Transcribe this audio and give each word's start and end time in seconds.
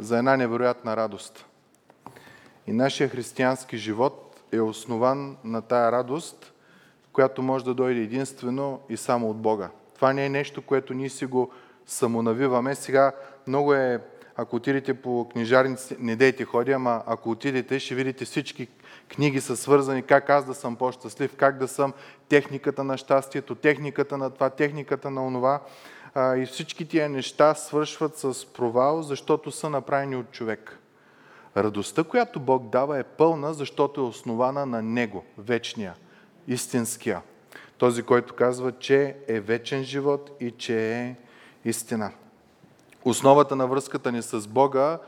за 0.00 0.18
една 0.18 0.36
невероятна 0.36 0.96
радост. 0.96 1.46
И 2.66 2.72
нашия 2.72 3.08
християнски 3.08 3.76
живот 3.76 4.40
е 4.52 4.60
основан 4.60 5.36
на 5.44 5.62
тая 5.62 5.92
радост, 5.92 6.52
която 7.12 7.42
може 7.42 7.64
да 7.64 7.74
дойде 7.74 8.00
единствено 8.00 8.80
и 8.88 8.96
само 8.96 9.30
от 9.30 9.36
Бога. 9.36 9.70
Това 9.94 10.12
не 10.12 10.26
е 10.26 10.28
нещо, 10.28 10.62
което 10.62 10.94
ние 10.94 11.08
си 11.08 11.26
го 11.26 11.50
самонавиваме. 11.86 12.74
Сега 12.74 13.12
много 13.46 13.74
е, 13.74 14.00
ако 14.36 14.56
отидете 14.56 14.94
по 14.94 15.28
книжарници, 15.32 15.96
не 15.98 16.16
дейте 16.16 16.44
ходи, 16.44 16.72
ама 16.72 17.02
ако 17.06 17.30
отидете, 17.30 17.78
ще 17.78 17.94
видите 17.94 18.24
всички 18.24 18.68
книги 19.08 19.40
са 19.40 19.56
свързани 19.56 20.02
как 20.02 20.30
аз 20.30 20.44
да 20.44 20.54
съм 20.54 20.76
по-щастлив, 20.76 21.36
как 21.36 21.58
да 21.58 21.68
съм 21.68 21.92
техниката 22.28 22.84
на 22.84 22.96
щастието, 22.96 23.54
техниката 23.54 24.18
на 24.18 24.30
това, 24.30 24.50
техниката 24.50 25.10
на 25.10 25.26
онова. 25.26 25.60
И 26.16 26.46
всички 26.46 26.88
тия 26.88 27.08
неща 27.08 27.54
свършват 27.54 28.18
с 28.18 28.46
провал, 28.46 29.02
защото 29.02 29.50
са 29.50 29.70
направени 29.70 30.16
от 30.16 30.30
човек. 30.30 30.78
Радостта, 31.56 32.04
която 32.04 32.40
Бог 32.40 32.68
дава 32.68 32.98
е 32.98 33.04
пълна, 33.04 33.54
защото 33.54 34.00
е 34.00 34.04
основана 34.04 34.66
на 34.66 34.82
Него, 34.82 35.24
вечния, 35.38 35.94
истинския. 36.48 37.22
Този, 37.78 38.02
който 38.02 38.34
казва, 38.34 38.72
че 38.72 39.16
е 39.28 39.40
вечен 39.40 39.84
живот 39.84 40.30
и 40.40 40.50
че 40.50 40.92
е 40.94 41.16
истина. 41.64 42.12
Основата 43.04 43.56
на 43.56 43.66
връзката 43.66 44.12
ни 44.12 44.22
с 44.22 44.48
Бога 44.48 44.98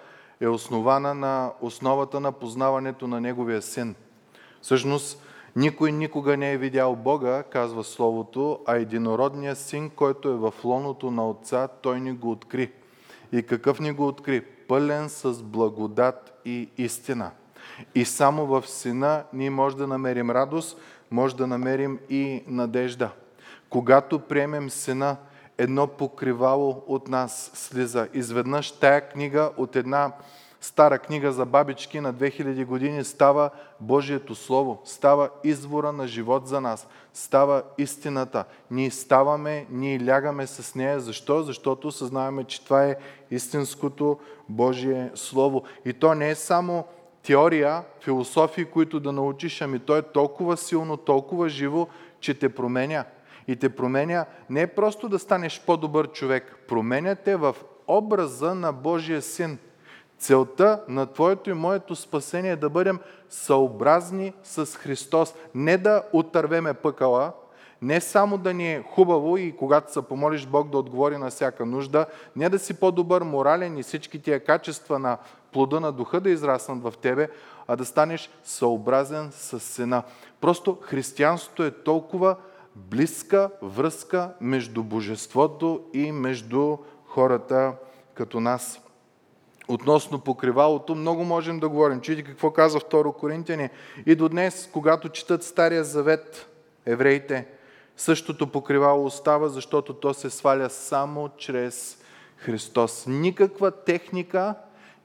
е 0.41 0.49
основана 0.49 1.15
на 1.15 1.53
основата 1.61 2.21
на 2.21 2.33
познаването 2.33 3.07
на 3.07 3.21
Неговия 3.21 3.63
Син. 3.63 3.95
Всъщност, 4.63 5.23
никой 5.57 5.93
никога 5.93 6.37
не 6.37 6.53
е 6.53 6.59
видял 6.59 6.97
Бога, 6.97 7.43
казва 7.43 7.85
Словото, 7.85 8.61
а 8.67 8.77
единородният 8.77 9.59
син, 9.59 9.91
който 9.91 10.29
е 10.29 10.37
в 10.37 10.55
лоното 10.65 11.11
на 11.11 11.29
Отца, 11.29 11.69
той 11.69 12.01
ни 12.01 12.13
го 12.13 12.31
откри. 12.31 12.73
И 13.33 13.43
какъв 13.43 13.81
ни 13.81 13.93
го 13.93 14.07
откри? 14.07 14.41
Пълен 14.41 15.09
с 15.09 15.43
благодат 15.43 16.41
и 16.45 16.69
истина. 16.79 17.31
И 17.95 18.05
само 18.05 18.47
в 18.47 18.65
Сина 18.67 19.25
ние 19.33 19.51
може 19.51 19.77
да 19.77 19.87
намерим 19.87 20.31
радост, 20.31 20.79
може 21.11 21.37
да 21.37 21.47
намерим 21.47 21.99
и 22.11 22.43
надежда. 22.47 23.11
Когато 23.71 24.19
приемем 24.19 24.71
Сина, 24.71 25.17
едно 25.59 25.87
покривало 25.87 26.83
от 26.87 27.09
нас 27.09 27.51
слиза. 27.55 28.09
Изведнъж 28.15 28.73
тая 28.73 29.09
книга 29.09 29.51
от 29.57 29.77
една 29.77 30.13
стара 30.63 30.99
книга 30.99 31.33
за 31.33 31.47
бабички 31.47 32.01
на 32.01 32.15
2000 32.15 32.65
години 32.65 33.05
става 33.05 33.51
Божието 33.81 34.35
Слово, 34.35 34.81
става 34.85 35.31
извора 35.45 35.93
на 35.93 36.07
живот 36.07 36.49
за 36.49 36.61
нас, 36.61 36.89
става 37.13 37.63
истината. 37.79 38.45
Ние 38.71 38.91
ставаме, 38.91 39.67
ние 39.71 40.07
лягаме 40.07 40.47
с 40.47 40.75
нея. 40.75 41.01
Защо? 41.01 41.43
Защото 41.43 41.93
съзнаваме, 41.93 42.45
че 42.45 42.65
това 42.65 42.85
е 42.85 42.97
истинското 43.31 44.19
Божие 44.49 45.11
Слово. 45.15 45.63
И 45.85 45.93
то 45.93 46.15
не 46.15 46.31
е 46.31 46.35
само 46.35 46.85
теория, 47.23 47.85
философии, 48.01 48.65
които 48.65 49.01
да 49.01 49.13
научиш, 49.13 49.63
ами 49.63 49.79
то 49.79 49.97
е 49.97 50.03
толкова 50.03 50.57
силно, 50.57 50.97
толкова 50.97 51.49
живо, 51.49 51.87
че 52.21 52.35
те 52.35 52.49
променя. 52.49 53.05
И 53.49 53.57
те 53.57 53.77
променя 53.77 54.27
не 54.51 54.67
просто 54.67 55.09
да 55.09 55.19
станеш 55.19 55.63
по-добър 55.67 56.13
човек, 56.13 56.57
променя 56.69 57.15
те 57.15 57.37
в 57.37 57.57
образа 57.89 58.55
на 58.55 58.73
Божия 58.73 59.23
син– 59.23 59.59
Целта 60.23 60.81
на 60.89 61.07
Твоето 61.07 61.51
и 61.51 61.53
моето 61.53 61.97
спасение 61.97 62.51
е 62.51 62.57
да 62.57 62.71
бъдем 62.71 62.99
съобразни 63.31 64.33
с 64.43 64.67
Христос. 64.67 65.35
Не 65.55 65.77
да 65.79 66.03
отървеме 66.13 66.75
пъкала, 66.75 67.33
не 67.83 68.01
само 68.01 68.39
да 68.39 68.55
ни 68.55 68.73
е 68.73 68.83
хубаво 68.83 69.37
и 69.37 69.57
когато 69.57 69.93
се 69.93 70.03
помолиш 70.03 70.47
Бог 70.47 70.71
да 70.71 70.79
отговори 70.79 71.17
на 71.19 71.31
всяка 71.31 71.67
нужда, 71.67 72.07
не 72.37 72.49
да 72.49 72.59
си 72.59 72.75
по-добър 72.75 73.23
морален 73.23 73.79
и 73.79 73.83
всички 73.83 74.23
тия 74.23 74.45
качества 74.45 74.99
на 74.99 75.19
плода 75.53 75.81
на 75.81 75.93
духа 75.93 76.21
да 76.21 76.31
израснат 76.31 76.83
в 76.83 76.95
тебе, 77.03 77.29
а 77.67 77.77
да 77.77 77.85
станеш 77.85 78.31
съобразен 78.45 79.29
с 79.33 79.61
сена. 79.61 80.03
Просто 80.41 80.79
християнството 80.83 81.63
е 81.63 81.71
толкова 81.71 82.37
близка 82.77 83.51
връзка 83.63 84.35
между 84.41 84.83
божеството 84.83 85.81
и 85.93 86.13
между 86.13 86.77
хората 87.07 87.73
като 88.15 88.41
нас 88.41 88.83
относно 89.73 90.19
покривалото, 90.19 90.95
много 90.95 91.25
можем 91.25 91.61
да 91.61 91.69
говорим. 91.69 92.01
Чуйте 92.01 92.23
какво 92.23 92.51
казва 92.51 92.81
2 92.81 93.17
Коринтияни. 93.17 93.69
И 94.07 94.15
до 94.15 94.29
днес, 94.29 94.71
когато 94.73 95.09
четат 95.09 95.45
Стария 95.45 95.85
Завет, 95.85 96.49
евреите, 96.87 97.47
същото 97.97 98.47
покривало 98.47 99.05
остава, 99.05 99.49
защото 99.49 99.95
то 99.95 100.15
се 100.15 100.31
сваля 100.31 100.71
само 100.71 101.29
чрез 101.39 101.99
Христос. 102.37 103.05
Никаква 103.07 103.71
техника, 103.71 104.55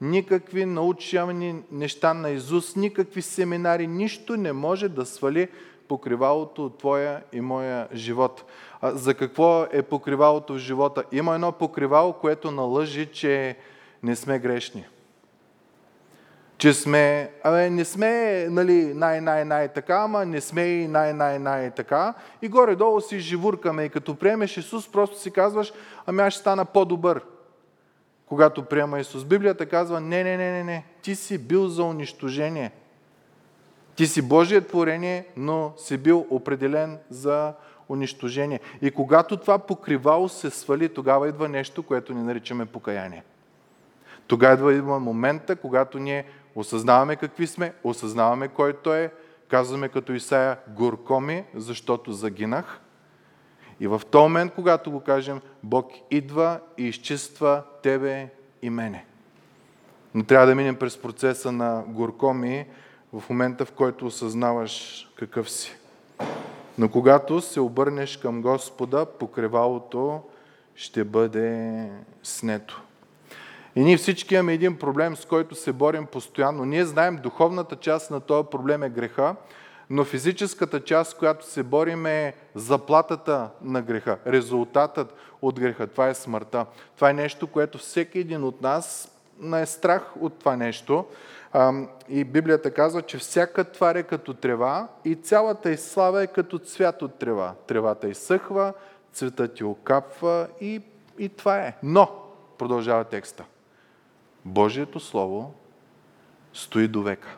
никакви 0.00 0.64
научавани 0.64 1.62
неща 1.72 2.14
на 2.14 2.30
Изус, 2.30 2.76
никакви 2.76 3.22
семинари, 3.22 3.86
нищо 3.86 4.36
не 4.36 4.52
може 4.52 4.88
да 4.88 5.06
свали 5.06 5.48
покривалото 5.88 6.64
от 6.64 6.78
твоя 6.78 7.22
и 7.32 7.40
моя 7.40 7.88
живот. 7.94 8.44
А 8.80 8.90
за 8.90 9.14
какво 9.14 9.66
е 9.72 9.82
покривалото 9.82 10.54
в 10.54 10.58
живота? 10.58 11.04
Има 11.12 11.34
едно 11.34 11.52
покривало, 11.52 12.12
което 12.12 12.50
налъжи, 12.50 13.06
че 13.06 13.56
не 14.02 14.16
сме 14.16 14.38
грешни. 14.38 14.86
Че 16.58 16.72
сме, 16.72 17.30
абе, 17.42 17.70
не 17.70 17.84
сме 17.84 18.46
нали, 18.50 18.94
най-най-най 18.94 19.68
така, 19.68 19.96
ама 19.96 20.26
не 20.26 20.40
сме 20.40 20.62
и 20.62 20.88
най-най-най 20.88 21.70
така. 21.70 22.14
И 22.42 22.48
горе-долу 22.48 23.00
си 23.00 23.18
живуркаме. 23.18 23.84
И 23.84 23.88
като 23.88 24.14
приемеш 24.14 24.56
Исус, 24.56 24.92
просто 24.92 25.18
си 25.18 25.30
казваш, 25.30 25.72
ами 26.06 26.22
аз 26.22 26.32
ще 26.32 26.40
стана 26.40 26.64
по-добър. 26.64 27.20
Когато 28.26 28.64
приема 28.64 29.00
Исус. 29.00 29.24
Библията 29.24 29.66
казва, 29.66 30.00
не, 30.00 30.24
не, 30.24 30.36
не, 30.36 30.52
не, 30.52 30.64
не. 30.64 30.84
Ти 31.02 31.14
си 31.14 31.38
бил 31.38 31.68
за 31.68 31.84
унищожение. 31.84 32.72
Ти 33.96 34.06
си 34.06 34.22
Божие 34.22 34.60
творение, 34.60 35.26
но 35.36 35.72
си 35.76 35.96
бил 35.96 36.26
определен 36.30 36.98
за 37.10 37.52
унищожение. 37.88 38.60
И 38.82 38.90
когато 38.90 39.36
това 39.36 39.58
покривало 39.58 40.28
се 40.28 40.50
свали, 40.50 40.88
тогава 40.88 41.28
идва 41.28 41.48
нещо, 41.48 41.82
което 41.82 42.14
ни 42.14 42.22
наричаме 42.22 42.66
покаяние. 42.66 43.22
Тогава 44.28 44.74
идва 44.74 45.00
момента, 45.00 45.56
когато 45.56 45.98
ние 45.98 46.24
осъзнаваме 46.54 47.16
какви 47.16 47.46
сме, 47.46 47.72
осъзнаваме 47.84 48.48
кой 48.48 48.72
Той 48.72 48.98
е, 48.98 49.10
казваме 49.48 49.88
като 49.88 50.12
Исаия, 50.12 50.58
горко 50.68 51.20
ми, 51.20 51.44
защото 51.54 52.12
загинах. 52.12 52.80
И 53.80 53.86
в 53.86 54.02
този 54.10 54.22
момент, 54.22 54.52
когато 54.54 54.90
го 54.90 55.00
кажем, 55.00 55.40
Бог 55.62 55.92
идва 56.10 56.60
и 56.78 56.84
изчиства 56.84 57.62
тебе 57.82 58.28
и 58.62 58.70
мене. 58.70 59.04
Но 60.14 60.24
трябва 60.24 60.46
да 60.46 60.54
минем 60.54 60.76
през 60.76 60.98
процеса 60.98 61.52
на 61.52 61.84
горко 61.88 62.34
ми 62.34 62.66
в 63.12 63.30
момента, 63.30 63.64
в 63.64 63.72
който 63.72 64.06
осъзнаваш 64.06 65.06
какъв 65.16 65.50
си. 65.50 65.76
Но 66.78 66.88
когато 66.88 67.40
се 67.40 67.60
обърнеш 67.60 68.16
към 68.16 68.42
Господа, 68.42 69.06
покревалото 69.06 70.22
ще 70.74 71.04
бъде 71.04 71.90
снето. 72.22 72.82
И 73.76 73.84
ние 73.84 73.96
всички 73.96 74.34
имаме 74.34 74.52
един 74.52 74.78
проблем, 74.78 75.16
с 75.16 75.24
който 75.24 75.54
се 75.54 75.72
борим 75.72 76.06
постоянно. 76.06 76.64
Ние 76.64 76.84
знаем, 76.84 77.16
духовната 77.22 77.76
част 77.76 78.10
на 78.10 78.20
този 78.20 78.48
проблем 78.50 78.82
е 78.82 78.88
греха, 78.88 79.36
но 79.90 80.04
физическата 80.04 80.80
част, 80.84 81.18
която 81.18 81.46
се 81.46 81.62
борим 81.62 82.06
е 82.06 82.34
заплатата 82.54 83.50
на 83.62 83.82
греха, 83.82 84.18
резултатът 84.26 85.14
от 85.42 85.60
греха. 85.60 85.86
Това 85.86 86.08
е 86.08 86.14
смъртта. 86.14 86.66
Това 86.96 87.10
е 87.10 87.12
нещо, 87.12 87.46
което 87.46 87.78
всеки 87.78 88.18
един 88.18 88.44
от 88.44 88.62
нас 88.62 89.14
е 89.56 89.66
страх 89.66 90.02
от 90.20 90.38
това 90.38 90.56
нещо. 90.56 91.04
И 92.08 92.24
Библията 92.24 92.70
казва, 92.70 93.02
че 93.02 93.18
всяка 93.18 93.64
твар 93.64 93.94
е 93.94 94.02
като 94.02 94.34
трева 94.34 94.88
и 95.04 95.14
цялата 95.14 95.78
слава 95.78 96.22
е 96.22 96.26
като 96.26 96.58
цвят 96.58 97.02
от 97.02 97.18
трева. 97.18 97.54
Тревата 97.66 98.08
изсъхва, 98.08 98.72
цветът 99.12 99.54
ти 99.54 99.64
окапва 99.64 100.48
и, 100.60 100.82
и 101.18 101.28
това 101.28 101.58
е. 101.58 101.76
Но, 101.82 102.10
продължава 102.58 103.04
текста, 103.04 103.44
Божието 104.48 105.00
Слово 105.00 105.54
стои 106.52 106.88
до 106.88 107.02
века. 107.02 107.36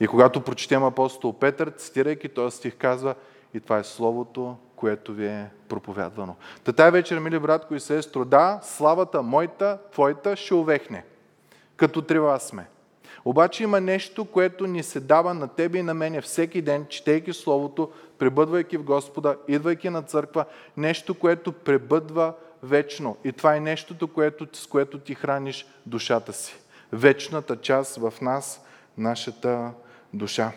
И 0.00 0.06
когато 0.06 0.40
прочетем 0.40 0.84
апостол 0.84 1.32
Петър, 1.32 1.70
цитирайки 1.70 2.28
този 2.28 2.56
стих, 2.56 2.76
казва 2.76 3.14
и 3.54 3.60
това 3.60 3.78
е 3.78 3.84
Словото, 3.84 4.56
което 4.76 5.12
ви 5.12 5.26
е 5.26 5.50
проповядвано. 5.68 6.36
Та 6.64 6.72
тази 6.72 6.90
вечер, 6.90 7.18
мили 7.18 7.38
братко 7.38 7.74
и 7.74 7.80
сестро, 7.80 8.24
да, 8.24 8.60
славата 8.62 9.22
моята, 9.22 9.78
твоята 9.92 10.36
ще 10.36 10.54
увехне. 10.54 11.04
Като 11.76 12.02
трева 12.02 12.38
сме. 12.38 12.66
Обаче 13.24 13.62
има 13.62 13.80
нещо, 13.80 14.24
което 14.24 14.66
ни 14.66 14.82
се 14.82 15.00
дава 15.00 15.34
на 15.34 15.48
тебе 15.48 15.78
и 15.78 15.82
на 15.82 15.94
мене 15.94 16.20
всеки 16.20 16.62
ден, 16.62 16.86
четейки 16.88 17.32
Словото, 17.32 17.90
пребъдвайки 18.18 18.76
в 18.76 18.84
Господа, 18.84 19.36
идвайки 19.48 19.90
на 19.90 20.02
църква, 20.02 20.44
нещо, 20.76 21.14
което 21.14 21.52
пребъдва 21.52 22.34
вечно. 22.64 23.16
И 23.24 23.32
това 23.32 23.56
е 23.56 23.60
нещото, 23.60 24.08
което, 24.08 24.46
с 24.52 24.66
което 24.66 24.98
ти 24.98 25.14
храниш 25.14 25.66
душата 25.86 26.32
си. 26.32 26.56
Вечната 26.92 27.56
част 27.60 27.96
в 27.96 28.12
нас, 28.20 28.64
нашата 28.98 29.70
душа. 30.12 30.52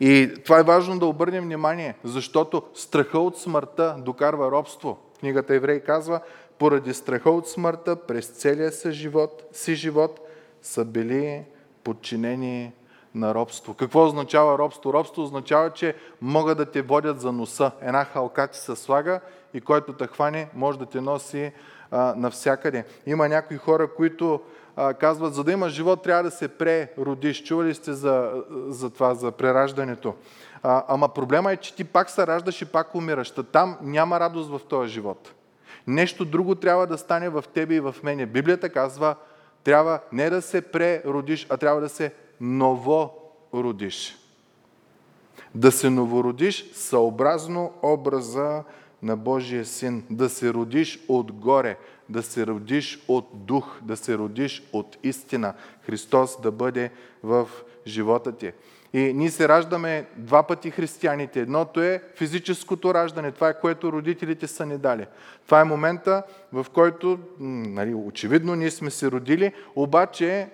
И 0.00 0.34
това 0.44 0.58
е 0.58 0.62
важно 0.62 0.98
да 0.98 1.06
обърнем 1.06 1.44
внимание, 1.44 1.94
защото 2.04 2.62
страха 2.74 3.18
от 3.18 3.38
смъртта 3.38 3.96
докарва 3.98 4.50
робство. 4.50 4.98
Книгата 5.20 5.54
Еврей 5.54 5.80
казва, 5.80 6.20
поради 6.58 6.94
страха 6.94 7.30
от 7.30 7.48
смъртта 7.48 7.96
през 7.96 8.26
целия 8.26 8.72
си 8.72 8.92
живот, 8.92 9.42
си 9.52 9.74
живот 9.74 10.20
са 10.62 10.84
били 10.84 11.44
подчинени 11.84 12.72
на 13.14 13.34
робство. 13.34 13.74
Какво 13.74 14.04
означава 14.04 14.58
робство? 14.58 14.92
Робство 14.92 15.22
означава, 15.22 15.70
че 15.70 15.94
могат 16.20 16.58
да 16.58 16.70
те 16.70 16.82
водят 16.82 17.20
за 17.20 17.32
носа. 17.32 17.70
Една 17.80 18.04
халка 18.04 18.48
ти 18.48 18.58
се 18.58 18.76
слага 18.76 19.20
и 19.54 19.60
който 19.60 19.92
те 19.92 20.06
хване, 20.06 20.48
може 20.54 20.78
да 20.78 20.86
те 20.86 21.00
носи 21.00 21.52
а, 21.90 22.14
навсякъде. 22.16 22.84
Има 23.06 23.28
някои 23.28 23.56
хора, 23.56 23.94
които 23.94 24.40
а, 24.76 24.94
казват, 24.94 25.34
за 25.34 25.44
да 25.44 25.52
има 25.52 25.68
живот, 25.68 26.02
трябва 26.02 26.22
да 26.22 26.30
се 26.30 26.48
преродиш. 26.48 27.44
Чували 27.44 27.74
сте 27.74 27.92
за, 27.92 28.42
за 28.68 28.90
това, 28.90 29.14
за 29.14 29.32
прераждането? 29.32 30.14
А, 30.62 30.84
ама 30.88 31.08
проблема 31.08 31.52
е, 31.52 31.56
че 31.56 31.74
ти 31.74 31.84
пак 31.84 32.10
се 32.10 32.26
раждаш 32.26 32.62
и 32.62 32.64
пак 32.64 32.94
умираш. 32.94 33.32
Там 33.52 33.78
няма 33.82 34.20
радост 34.20 34.50
в 34.50 34.60
този 34.68 34.92
живот. 34.92 35.34
Нещо 35.86 36.24
друго 36.24 36.54
трябва 36.54 36.86
да 36.86 36.98
стане 36.98 37.28
в 37.28 37.44
тебе 37.54 37.74
и 37.74 37.80
в 37.80 37.94
мене. 38.02 38.26
Библията 38.26 38.68
казва, 38.68 39.14
трябва 39.64 40.00
не 40.12 40.30
да 40.30 40.42
се 40.42 40.60
преродиш, 40.60 41.46
а 41.50 41.56
трябва 41.56 41.80
да 41.80 41.88
се 41.88 42.12
новородиш. 42.40 44.16
Да 45.54 45.72
се 45.72 45.90
новородиш 45.90 46.72
съобразно 46.72 47.72
образа 47.82 48.64
на 49.02 49.16
Божия 49.16 49.64
син. 49.64 50.04
Да 50.10 50.28
се 50.28 50.52
родиш 50.52 51.04
отгоре, 51.08 51.76
да 52.08 52.22
се 52.22 52.46
родиш 52.46 53.04
от 53.08 53.28
дух, 53.32 53.78
да 53.82 53.96
се 53.96 54.18
родиш 54.18 54.62
от 54.72 54.98
истина. 55.02 55.54
Христос 55.82 56.40
да 56.40 56.50
бъде 56.50 56.90
в 57.22 57.48
живота 57.86 58.32
ти. 58.36 58.52
И 58.92 59.12
ние 59.12 59.30
се 59.30 59.48
раждаме 59.48 60.06
два 60.16 60.42
пъти 60.42 60.70
християните. 60.70 61.40
Едното 61.40 61.82
е 61.82 62.02
физическото 62.16 62.94
раждане. 62.94 63.32
Това 63.32 63.48
е 63.48 63.60
което 63.60 63.92
родителите 63.92 64.46
са 64.46 64.66
ни 64.66 64.78
дали. 64.78 65.06
Това 65.46 65.60
е 65.60 65.64
момента, 65.64 66.22
в 66.52 66.66
който, 66.74 67.18
нали, 67.40 67.94
очевидно, 67.94 68.54
ние 68.54 68.70
сме 68.70 68.90
се 68.90 69.10
родили, 69.10 69.52
обаче 69.76 70.48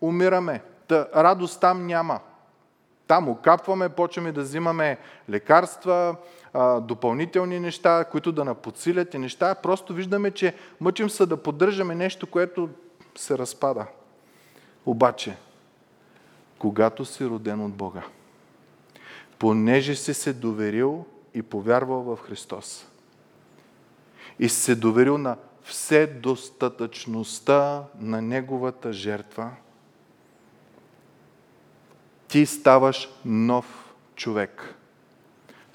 умираме. 0.00 0.62
Та, 0.88 1.08
радост 1.16 1.60
там 1.60 1.86
няма. 1.86 2.20
Там 3.06 3.28
окапваме, 3.28 3.88
почваме 3.88 4.32
да 4.32 4.40
взимаме 4.40 4.98
лекарства, 5.30 6.16
допълнителни 6.82 7.60
неща, 7.60 8.04
които 8.04 8.32
да 8.32 8.44
наподсилят 8.44 9.14
и 9.14 9.18
неща. 9.18 9.54
Просто 9.54 9.94
виждаме, 9.94 10.30
че 10.30 10.54
мъчим 10.80 11.10
се 11.10 11.26
да 11.26 11.42
поддържаме 11.42 11.94
нещо, 11.94 12.26
което 12.26 12.68
се 13.16 13.38
разпада. 13.38 13.86
Обаче, 14.86 15.36
когато 16.58 17.04
си 17.04 17.26
роден 17.26 17.64
от 17.64 17.72
Бога. 17.72 18.02
Понеже 19.38 19.94
си 19.94 20.14
се 20.14 20.32
доверил 20.32 21.04
и 21.34 21.42
повярвал 21.42 22.02
в 22.02 22.16
Христос. 22.16 22.86
И 24.38 24.48
се 24.48 24.74
доверил 24.74 25.18
на 25.18 25.36
вседостатъчността 25.62 27.84
на 28.00 28.22
Неговата 28.22 28.92
жертва, 28.92 29.50
ти 32.28 32.46
ставаш 32.46 33.08
нов 33.24 33.94
човек. 34.16 34.77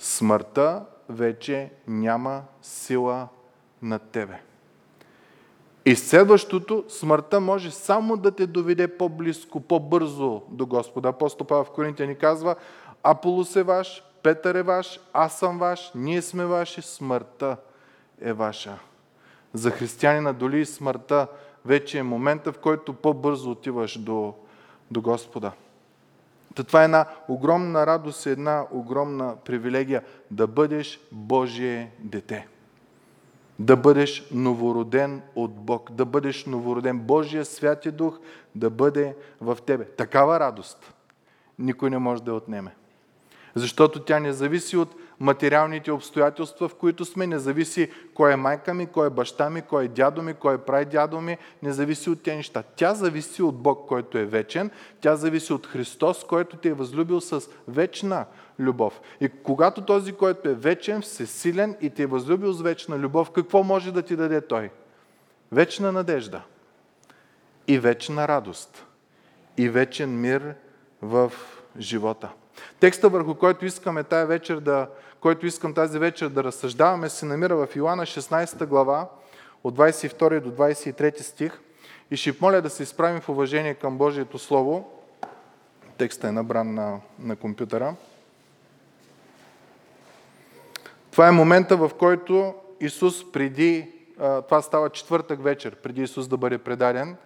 Смъртта 0.03 0.85
вече 1.09 1.71
няма 1.87 2.41
сила 2.61 3.27
над 3.81 4.01
тебе. 4.01 4.41
И 5.85 5.95
следващото, 5.95 6.85
смъртта 6.89 7.39
може 7.39 7.71
само 7.71 8.17
да 8.17 8.31
те 8.31 8.47
доведе 8.47 8.97
по-близко, 8.97 9.61
по-бързо 9.61 10.41
до 10.49 10.65
Господа. 10.65 11.09
Апостол 11.09 11.47
Павел 11.47 11.63
в 11.63 11.71
Коринтия 11.71 12.07
ни 12.07 12.15
казва, 12.15 12.55
Аполос 13.03 13.55
е 13.55 13.63
ваш, 13.63 14.03
Петър 14.23 14.55
е 14.55 14.63
ваш, 14.63 14.99
аз 15.13 15.39
съм 15.39 15.59
ваш, 15.59 15.91
ние 15.95 16.21
сме 16.21 16.45
ваши, 16.45 16.81
смъртта 16.81 17.57
е 18.21 18.33
ваша. 18.33 18.77
За 19.53 19.71
християнина 19.71 20.33
доли 20.33 20.59
и 20.59 20.65
смъртта 20.65 21.27
вече 21.65 21.97
е 21.97 22.03
момента, 22.03 22.51
в 22.51 22.59
който 22.59 22.93
по-бързо 22.93 23.51
отиваш 23.51 23.97
до, 23.97 24.33
до 24.91 25.01
Господа. 25.01 25.51
Та 26.55 26.63
това 26.63 26.81
е 26.81 26.85
една 26.85 27.05
огромна 27.27 27.87
радост, 27.87 28.25
една 28.25 28.65
огромна 28.71 29.35
привилегия 29.45 30.03
да 30.31 30.47
бъдеш 30.47 30.99
Божие 31.11 31.91
дете 31.99 32.47
да 33.59 33.77
бъдеш 33.77 34.27
новороден 34.31 35.21
от 35.35 35.55
Бог, 35.55 35.91
да 35.91 36.05
бъдеш 36.05 36.45
новороден. 36.45 36.99
Божия 36.99 37.45
Святи 37.45 37.91
Дух 37.91 38.19
да 38.55 38.69
бъде 38.69 39.15
в 39.41 39.57
тебе. 39.65 39.85
Такава 39.85 40.39
радост 40.39 40.93
никой 41.59 41.89
не 41.89 41.97
може 41.97 42.23
да 42.23 42.33
отнеме. 42.33 42.75
Защото 43.55 44.03
тя 44.03 44.19
не 44.19 44.33
зависи 44.33 44.77
от 44.77 44.95
материалните 45.19 45.91
обстоятелства, 45.91 46.67
в 46.67 46.75
които 46.75 47.05
сме, 47.05 47.27
не 47.27 47.39
зависи 47.39 47.91
кой 48.13 48.33
е 48.33 48.35
майка 48.35 48.73
ми, 48.73 48.87
кой 48.87 49.07
е 49.07 49.09
баща 49.09 49.49
ми, 49.49 49.61
кой 49.61 49.85
е 49.85 49.87
дядо 49.87 50.21
ми, 50.21 50.33
кой 50.33 50.55
е 50.55 50.57
прай 50.57 50.85
дядо 50.85 51.21
ми, 51.21 51.37
не 51.63 51.73
зависи 51.73 52.09
от 52.09 52.23
тези 52.23 52.37
неща. 52.37 52.63
Тя 52.75 52.93
зависи 52.93 53.43
от 53.43 53.55
Бог, 53.55 53.87
който 53.87 54.17
е 54.17 54.25
вечен, 54.25 54.71
тя 55.01 55.15
зависи 55.15 55.53
от 55.53 55.67
Христос, 55.67 56.23
който 56.23 56.57
те 56.57 56.69
е 56.69 56.73
възлюбил 56.73 57.21
с 57.21 57.41
вечна 57.67 58.25
любов. 58.59 59.01
И 59.21 59.29
когато 59.29 59.81
този, 59.81 60.13
който 60.13 60.49
е 60.49 60.53
вечен, 60.53 61.01
всесилен 61.01 61.75
и 61.81 61.89
те 61.89 62.03
е 62.03 62.07
възлюбил 62.07 62.53
с 62.53 62.61
вечна 62.61 62.99
любов, 62.99 63.31
какво 63.31 63.63
може 63.63 63.91
да 63.91 64.01
ти 64.01 64.15
даде 64.15 64.41
Той? 64.41 64.69
Вечна 65.51 65.91
надежда 65.91 66.41
и 67.67 67.79
вечна 67.79 68.27
радост 68.27 68.85
и 69.57 69.69
вечен 69.69 70.21
мир 70.21 70.53
в 71.01 71.31
живота. 71.79 72.29
Текста, 72.79 73.09
върху 73.09 73.35
който 73.35 73.65
искаме 73.65 74.03
тая 74.03 74.25
вечер 74.25 74.59
да, 74.59 74.87
който 75.19 75.45
искам 75.45 75.73
тази 75.73 75.99
вечер 75.99 76.29
да 76.29 76.43
разсъждаваме, 76.43 77.09
се 77.09 77.25
намира 77.25 77.55
в 77.55 77.75
Йоанна 77.75 78.05
16 78.05 78.65
глава, 78.65 79.07
от 79.63 79.77
22 79.77 80.39
до 80.39 80.51
23 80.51 81.21
стих. 81.21 81.59
И 82.11 82.17
ще 82.17 82.33
моля 82.41 82.61
да 82.61 82.69
се 82.69 82.83
изправим 82.83 83.21
в 83.21 83.29
уважение 83.29 83.73
към 83.73 83.97
Божието 83.97 84.39
Слово. 84.39 84.91
Текстът 85.97 86.23
е 86.23 86.31
набран 86.31 86.73
на, 86.73 86.99
на 87.19 87.35
компютъра. 87.35 87.95
Това 91.11 91.27
е 91.27 91.31
момента, 91.31 91.77
в 91.77 91.91
който 91.99 92.53
Исус 92.79 93.31
преди, 93.31 93.91
това 94.17 94.61
става 94.61 94.89
четвъртък 94.89 95.43
вечер, 95.43 95.75
преди 95.75 96.03
Исус 96.03 96.27
да 96.27 96.37
бъде 96.37 96.57
предаден, 96.57 97.17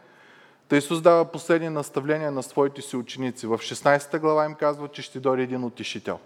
Та 0.69 0.77
Исус 0.77 1.01
дава 1.01 1.25
последни 1.25 1.69
наставления 1.69 2.31
на 2.31 2.43
своите 2.43 2.81
си 2.81 2.95
ученици. 2.95 3.47
В 3.47 3.57
16 3.57 4.19
глава 4.19 4.45
им 4.45 4.53
казва, 4.53 4.87
че 4.87 5.01
ще 5.01 5.19
дойде 5.19 5.43
един 5.43 5.63
утешител. 5.63 6.19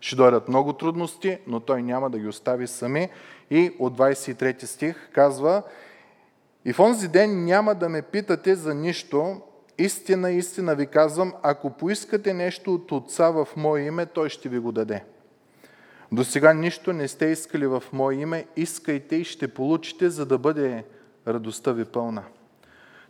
Ще 0.00 0.16
дойдат 0.16 0.48
много 0.48 0.72
трудности, 0.72 1.38
но 1.46 1.60
той 1.60 1.82
няма 1.82 2.10
да 2.10 2.18
ги 2.18 2.28
остави 2.28 2.66
сами. 2.66 3.08
И 3.50 3.72
от 3.78 3.98
23 3.98 4.64
стих 4.64 5.10
казва, 5.12 5.62
и 6.64 6.72
в 6.72 6.80
онзи 6.80 7.08
ден 7.08 7.44
няма 7.44 7.74
да 7.74 7.88
ме 7.88 8.02
питате 8.02 8.54
за 8.54 8.74
нищо, 8.74 9.40
истина, 9.78 10.30
истина 10.30 10.74
ви 10.74 10.86
казвам, 10.86 11.34
ако 11.42 11.70
поискате 11.70 12.34
нещо 12.34 12.74
от 12.74 12.92
Отца 12.92 13.30
в 13.30 13.48
Мое 13.56 13.80
име, 13.80 14.06
Той 14.06 14.28
ще 14.28 14.48
ви 14.48 14.58
го 14.58 14.72
даде. 14.72 15.04
До 16.12 16.24
сега 16.24 16.52
нищо 16.52 16.92
не 16.92 17.08
сте 17.08 17.26
искали 17.26 17.66
в 17.66 17.82
Мое 17.92 18.14
име, 18.14 18.46
искайте 18.56 19.16
и 19.16 19.24
ще 19.24 19.48
получите, 19.48 20.10
за 20.10 20.26
да 20.26 20.38
бъде 20.38 20.84
радостта 21.26 21.72
ви 21.72 21.84
пълна. 21.84 22.22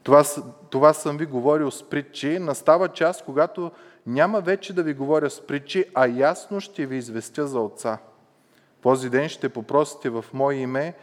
Това, 0.05 0.25
това 0.71 0.93
съм 0.93 1.17
ви 1.17 1.27
говорил 1.27 1.71
с 1.71 1.83
притчи. 1.83 2.39
Настава 2.39 2.89
час, 2.89 3.23
когато 3.23 3.71
няма 4.07 4.41
вече 4.41 4.73
да 4.73 4.83
ви 4.83 4.95
говоря 4.95 5.31
с 5.31 5.47
притчи, 5.47 5.85
а 5.95 6.07
ясно 6.07 6.61
ще 6.61 6.87
ви 6.87 6.97
известя 6.97 7.47
за 7.47 7.61
Отца. 7.61 7.99
Този 8.83 9.11
ден 9.11 9.29
ще 9.29 9.49
попросите 9.49 10.11
в 10.11 10.25
Мое 10.33 10.55
име 10.55 10.95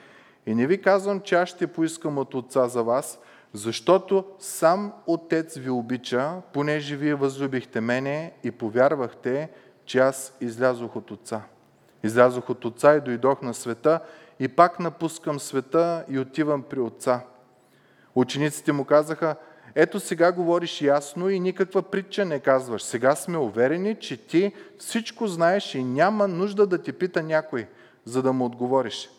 и 0.45 0.55
не 0.55 0.67
ви 0.67 0.81
казвам, 0.81 1.19
че 1.19 1.35
аз 1.35 1.49
ще 1.49 1.67
поискам 1.67 2.17
от 2.17 2.33
Отца 2.33 2.67
за 2.67 2.83
вас, 2.83 3.19
защото 3.53 4.25
сам 4.39 4.93
Отец 5.07 5.57
ви 5.57 5.69
обича, 5.69 6.33
понеже 6.53 6.95
вие 6.95 7.15
възлюбихте 7.15 7.81
мене 7.81 8.33
и 8.43 8.51
повярвахте, 8.51 9.49
че 9.85 9.99
аз 9.99 10.37
излязох 10.41 10.95
от 10.95 11.11
Отца. 11.11 11.41
Излязох 12.03 12.49
от 12.49 12.65
Отца 12.65 12.95
и 12.95 13.01
дойдох 13.01 13.41
на 13.41 13.53
света 13.53 13.99
и 14.39 14.47
пак 14.47 14.79
напускам 14.79 15.39
света 15.39 16.05
и 16.09 16.19
отивам 16.19 16.63
при 16.63 16.79
Отца. 16.79 17.21
Учениците 18.15 18.71
му 18.71 18.85
казаха, 18.85 19.35
ето 19.75 19.99
сега 19.99 20.31
говориш 20.31 20.81
ясно 20.81 21.29
и 21.29 21.39
никаква 21.39 21.81
притча 21.81 22.25
не 22.25 22.39
казваш. 22.39 22.83
Сега 22.83 23.15
сме 23.15 23.37
уверени, 23.37 23.95
че 23.95 24.17
ти 24.17 24.53
всичко 24.77 25.27
знаеш 25.27 25.75
и 25.75 25.83
няма 25.83 26.27
нужда 26.27 26.67
да 26.67 26.77
ти 26.77 26.93
пита 26.93 27.23
някой, 27.23 27.67
за 28.05 28.21
да 28.21 28.33
му 28.33 28.45
отговориш. 28.45 29.09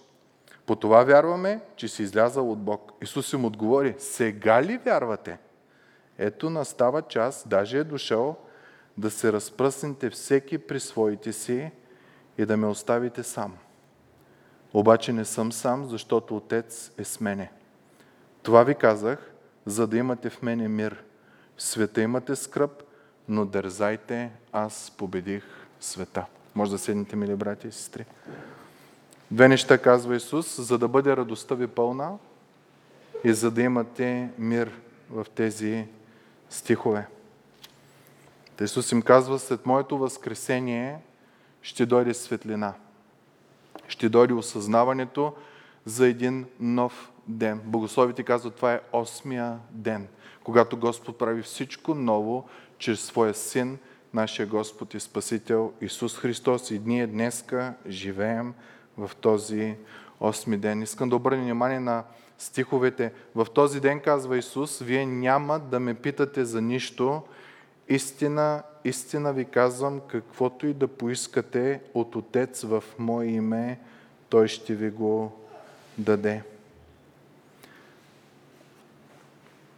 По 0.67 0.77
това 0.77 1.05
вярваме, 1.05 1.61
че 1.77 1.89
си 1.89 2.03
излязал 2.03 2.53
от 2.53 2.59
Бог. 2.59 2.93
Исус 3.03 3.33
им 3.33 3.45
отговори, 3.45 3.95
сега 3.99 4.63
ли 4.63 4.79
вярвате? 4.85 5.39
Ето 6.19 6.51
настава 6.51 7.03
час, 7.03 7.45
даже 7.47 7.79
е 7.79 7.85
дошъл, 7.85 8.37
да 8.99 9.11
се 9.11 9.33
разпръснете 9.33 10.11
всеки 10.11 10.59
при 10.59 10.81
своите 10.81 11.33
си 11.33 11.71
и 12.39 12.47
да 12.47 12.57
ме 12.57 12.67
оставите 12.67 13.23
сам. 13.23 13.57
Обаче 14.75 15.13
не 15.13 15.25
съм 15.25 15.53
сам, 15.53 15.87
защото 15.87 16.37
Отец 16.37 16.93
е 16.99 17.05
с 17.05 17.21
мене. 17.21 17.51
Това 18.43 18.63
ви 18.63 18.75
казах, 18.75 19.33
за 19.67 19.87
да 19.87 19.97
имате 19.97 20.31
в 20.31 20.43
мене 20.43 20.69
мир. 20.69 21.03
В 21.57 21.63
света 21.63 22.03
имате 22.03 22.37
скръп, 22.37 22.83
но 23.29 23.45
дързайте, 23.45 24.31
аз 24.53 24.93
победих 24.97 25.45
света. 25.81 26.27
Може 26.55 26.71
да 26.71 26.79
седнете, 26.79 27.17
мили 27.17 27.35
брати 27.35 27.69
и 27.69 27.73
сестри. 27.73 28.05
Две 29.31 29.49
неща 29.49 29.79
казва 29.79 30.17
Исус, 30.17 30.61
за 30.61 30.79
да 30.79 30.89
бъде 30.89 31.17
радостта 31.17 31.55
ви 31.55 31.67
пълна, 31.67 32.19
и 33.25 33.33
за 33.33 33.51
да 33.51 33.63
имате 33.63 34.31
мир 34.39 34.71
в 35.11 35.27
тези 35.35 35.87
стихове. 36.51 37.07
Исус 38.61 38.93
им 38.93 39.03
казва, 39.03 39.39
след 39.39 39.67
моето 39.67 39.99
възкресение 39.99 40.99
ще 41.63 41.87
дойде 41.87 42.15
светлина. 42.15 42.75
Ще 43.89 44.09
дойде 44.09 44.35
осъзнаването 44.35 45.35
за 45.85 46.07
един 46.07 46.47
нов 46.61 47.12
ден. 47.29 47.61
Богословите 47.65 48.23
казват, 48.23 48.55
това 48.55 48.73
е 48.73 48.81
осмия 48.93 49.59
ден, 49.71 50.09
когато 50.45 50.77
Господ 50.77 51.19
прави 51.19 51.43
всичко 51.43 51.95
ново 51.95 52.49
чрез 52.79 53.01
Своя 53.01 53.35
Син, 53.35 53.79
нашия 54.15 54.47
Господ 54.47 54.95
и 54.95 55.01
Спасител 55.01 55.73
Исус 55.81 56.19
Христос. 56.19 56.71
И 56.71 56.81
ние 56.85 57.07
днеска 57.07 57.75
живеем 57.89 58.55
в 58.99 59.11
този 59.21 59.77
осми 60.21 60.57
ден. 60.57 60.83
Искам 60.83 61.09
да 61.09 61.17
обърна 61.17 61.43
внимание 61.43 61.81
на 61.81 62.05
стиховете. 62.39 63.13
В 63.35 63.47
този 63.55 63.81
ден, 63.81 64.01
казва 64.01 64.39
Исус, 64.39 64.79
вие 64.79 65.07
няма 65.07 65.59
да 65.59 65.81
ме 65.81 65.95
питате 65.95 66.45
за 66.45 66.61
нищо. 66.63 67.23
Истина, 67.89 68.63
истина 68.85 69.33
ви 69.33 69.45
казвам, 69.45 70.01
каквото 70.09 70.67
и 70.67 70.75
да 70.75 70.89
поискате 70.89 71.81
от 71.95 72.17
Отец 72.17 72.63
в 72.63 72.85
Мое 72.99 73.27
име, 73.27 73.81
Той 74.29 74.49
ще 74.49 74.75
ви 74.75 74.91
го 74.91 75.33
даде. 75.99 76.43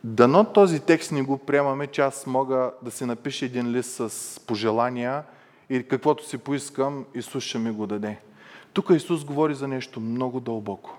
Дано 0.05 0.45
този 0.45 0.81
текст 0.81 1.13
не 1.13 1.23
го 1.23 1.39
приемаме, 1.39 1.87
че 1.87 2.01
аз 2.01 2.27
мога 2.27 2.71
да 2.83 2.91
си 2.91 3.05
напиша 3.05 3.45
един 3.45 3.71
лист 3.71 3.91
с 3.91 4.41
пожелания 4.47 5.23
и 5.71 5.83
каквото 5.83 6.29
си 6.29 6.39
поискам, 6.39 7.05
Исус 7.15 7.45
ще 7.45 7.59
ми 7.59 7.71
го 7.71 7.87
даде. 7.87 8.19
Тук 8.73 8.91
Исус 8.91 9.25
говори 9.25 9.55
за 9.55 9.69
нещо 9.69 10.01
много 10.01 10.41
дълбоко. 10.41 10.99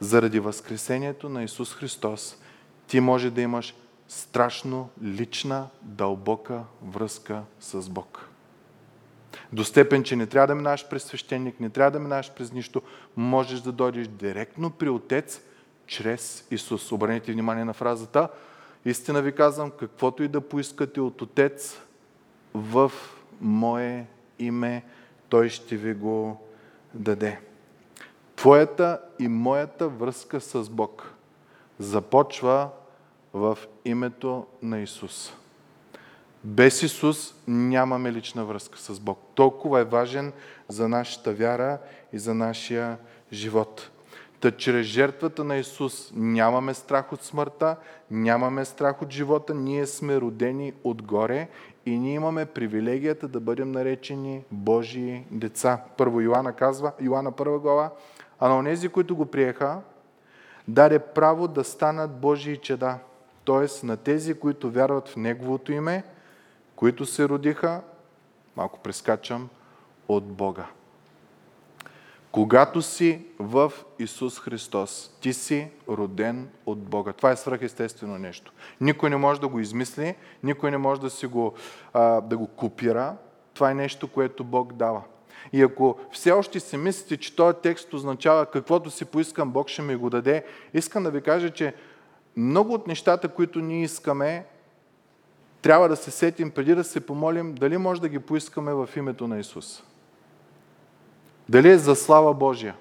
Заради 0.00 0.40
възкресението 0.40 1.28
на 1.28 1.42
Исус 1.42 1.74
Христос, 1.74 2.36
ти 2.86 3.00
може 3.00 3.30
да 3.30 3.40
имаш 3.40 3.74
страшно 4.08 4.88
лична, 5.02 5.68
дълбока 5.82 6.64
връзка 6.82 7.42
с 7.60 7.90
Бог. 7.90 8.28
До 9.52 9.64
степен, 9.64 10.02
че 10.02 10.16
не 10.16 10.26
трябва 10.26 10.46
да 10.46 10.54
минаш 10.54 10.88
през 10.88 11.04
свещеник, 11.04 11.60
не 11.60 11.70
трябва 11.70 11.90
да 11.90 11.98
минаш 11.98 12.32
през 12.32 12.52
нищо, 12.52 12.82
можеш 13.16 13.60
да 13.60 13.72
дойдеш 13.72 14.06
директно 14.08 14.70
при 14.70 14.88
Отец 14.88 15.40
чрез 15.86 16.46
Исус. 16.50 16.92
Обърнете 16.92 17.32
внимание 17.32 17.64
на 17.64 17.72
фразата. 17.72 18.28
Истина 18.84 19.22
ви 19.22 19.32
казвам, 19.32 19.70
каквото 19.70 20.22
и 20.22 20.28
да 20.28 20.40
поискате 20.40 21.00
от 21.00 21.22
Отец 21.22 21.80
в 22.54 22.92
Мое 23.40 24.06
име, 24.38 24.84
Той 25.28 25.48
ще 25.48 25.76
ви 25.76 25.94
го 25.94 26.42
даде. 26.94 27.40
Твоята 28.36 29.00
и 29.18 29.28
моята 29.28 29.88
връзка 29.88 30.40
с 30.40 30.70
Бог 30.70 31.12
започва 31.78 32.68
в 33.32 33.58
името 33.84 34.46
на 34.62 34.80
Исус. 34.80 35.32
Без 36.44 36.82
Исус 36.82 37.34
нямаме 37.48 38.12
лична 38.12 38.44
връзка 38.44 38.78
с 38.78 39.00
Бог. 39.00 39.18
Толкова 39.34 39.80
е 39.80 39.84
важен 39.84 40.32
за 40.68 40.88
нашата 40.88 41.32
вяра 41.32 41.78
и 42.12 42.18
за 42.18 42.34
нашия 42.34 42.98
живот. 43.32 43.90
Та 44.42 44.50
чрез 44.50 44.86
жертвата 44.86 45.44
на 45.44 45.56
Исус 45.56 46.12
нямаме 46.16 46.74
страх 46.74 47.12
от 47.12 47.22
смъртта, 47.22 47.76
нямаме 48.10 48.64
страх 48.64 49.02
от 49.02 49.10
живота, 49.10 49.54
ние 49.54 49.86
сме 49.86 50.20
родени 50.20 50.72
отгоре 50.84 51.48
и 51.86 51.98
ние 51.98 52.14
имаме 52.14 52.46
привилегията 52.46 53.28
да 53.28 53.40
бъдем 53.40 53.72
наречени 53.72 54.44
Божии 54.50 55.26
деца. 55.30 55.84
Първо 55.96 56.20
Йоанна 56.20 56.52
казва, 56.52 56.92
Йоанна 57.00 57.32
първа 57.32 57.58
глава, 57.58 57.90
а 58.40 58.48
на 58.48 58.58
онези, 58.58 58.88
които 58.88 59.16
го 59.16 59.26
приеха, 59.26 59.80
даде 60.68 60.98
право 60.98 61.48
да 61.48 61.64
станат 61.64 62.20
Божии 62.20 62.56
чеда, 62.56 62.98
т.е. 63.46 63.86
на 63.86 63.96
тези, 63.96 64.34
които 64.34 64.70
вярват 64.70 65.08
в 65.08 65.16
Неговото 65.16 65.72
име, 65.72 66.04
които 66.76 67.06
се 67.06 67.28
родиха, 67.28 67.80
малко 68.56 68.78
прескачам, 68.78 69.48
от 70.08 70.24
Бога. 70.24 70.66
Когато 72.32 72.82
си 72.82 73.24
в 73.38 73.72
Исус 73.98 74.40
Христос, 74.40 75.10
ти 75.20 75.32
си 75.32 75.68
роден 75.88 76.48
от 76.66 76.78
Бога. 76.78 77.12
Това 77.12 77.30
е 77.30 77.36
свръхестествено 77.36 78.18
нещо. 78.18 78.52
Никой 78.80 79.10
не 79.10 79.16
може 79.16 79.40
да 79.40 79.48
го 79.48 79.60
измисли, 79.60 80.14
никой 80.42 80.70
не 80.70 80.78
може 80.78 81.00
да, 81.00 81.10
си 81.10 81.26
го, 81.26 81.54
а, 81.92 82.20
да 82.20 82.36
го 82.36 82.46
копира. 82.46 83.16
Това 83.54 83.70
е 83.70 83.74
нещо, 83.74 84.08
което 84.08 84.44
Бог 84.44 84.72
дава. 84.72 85.02
И 85.52 85.62
ако 85.62 85.98
все 86.12 86.30
още 86.30 86.60
си 86.60 86.76
мислите, 86.76 87.16
че 87.16 87.36
този 87.36 87.56
текст 87.62 87.92
означава 87.92 88.46
каквото 88.46 88.90
си 88.90 89.04
поискам, 89.04 89.50
Бог 89.50 89.68
ще 89.68 89.82
ми 89.82 89.96
го 89.96 90.10
даде, 90.10 90.44
искам 90.74 91.02
да 91.02 91.10
ви 91.10 91.20
кажа, 91.20 91.50
че 91.50 91.74
много 92.36 92.74
от 92.74 92.86
нещата, 92.86 93.28
които 93.28 93.60
ние 93.60 93.82
искаме, 93.82 94.46
трябва 95.62 95.88
да 95.88 95.96
се 95.96 96.10
сетим 96.10 96.50
преди 96.50 96.74
да 96.74 96.84
се 96.84 97.06
помолим, 97.06 97.54
дали 97.54 97.76
може 97.76 98.00
да 98.00 98.08
ги 98.08 98.18
поискаме 98.18 98.74
в 98.74 98.88
името 98.96 99.28
на 99.28 99.38
Исус. 99.38 99.82
Дали 101.48 101.70
е 101.70 101.78
за 101.78 101.96
слава 101.96 102.34
Божия 102.34 102.76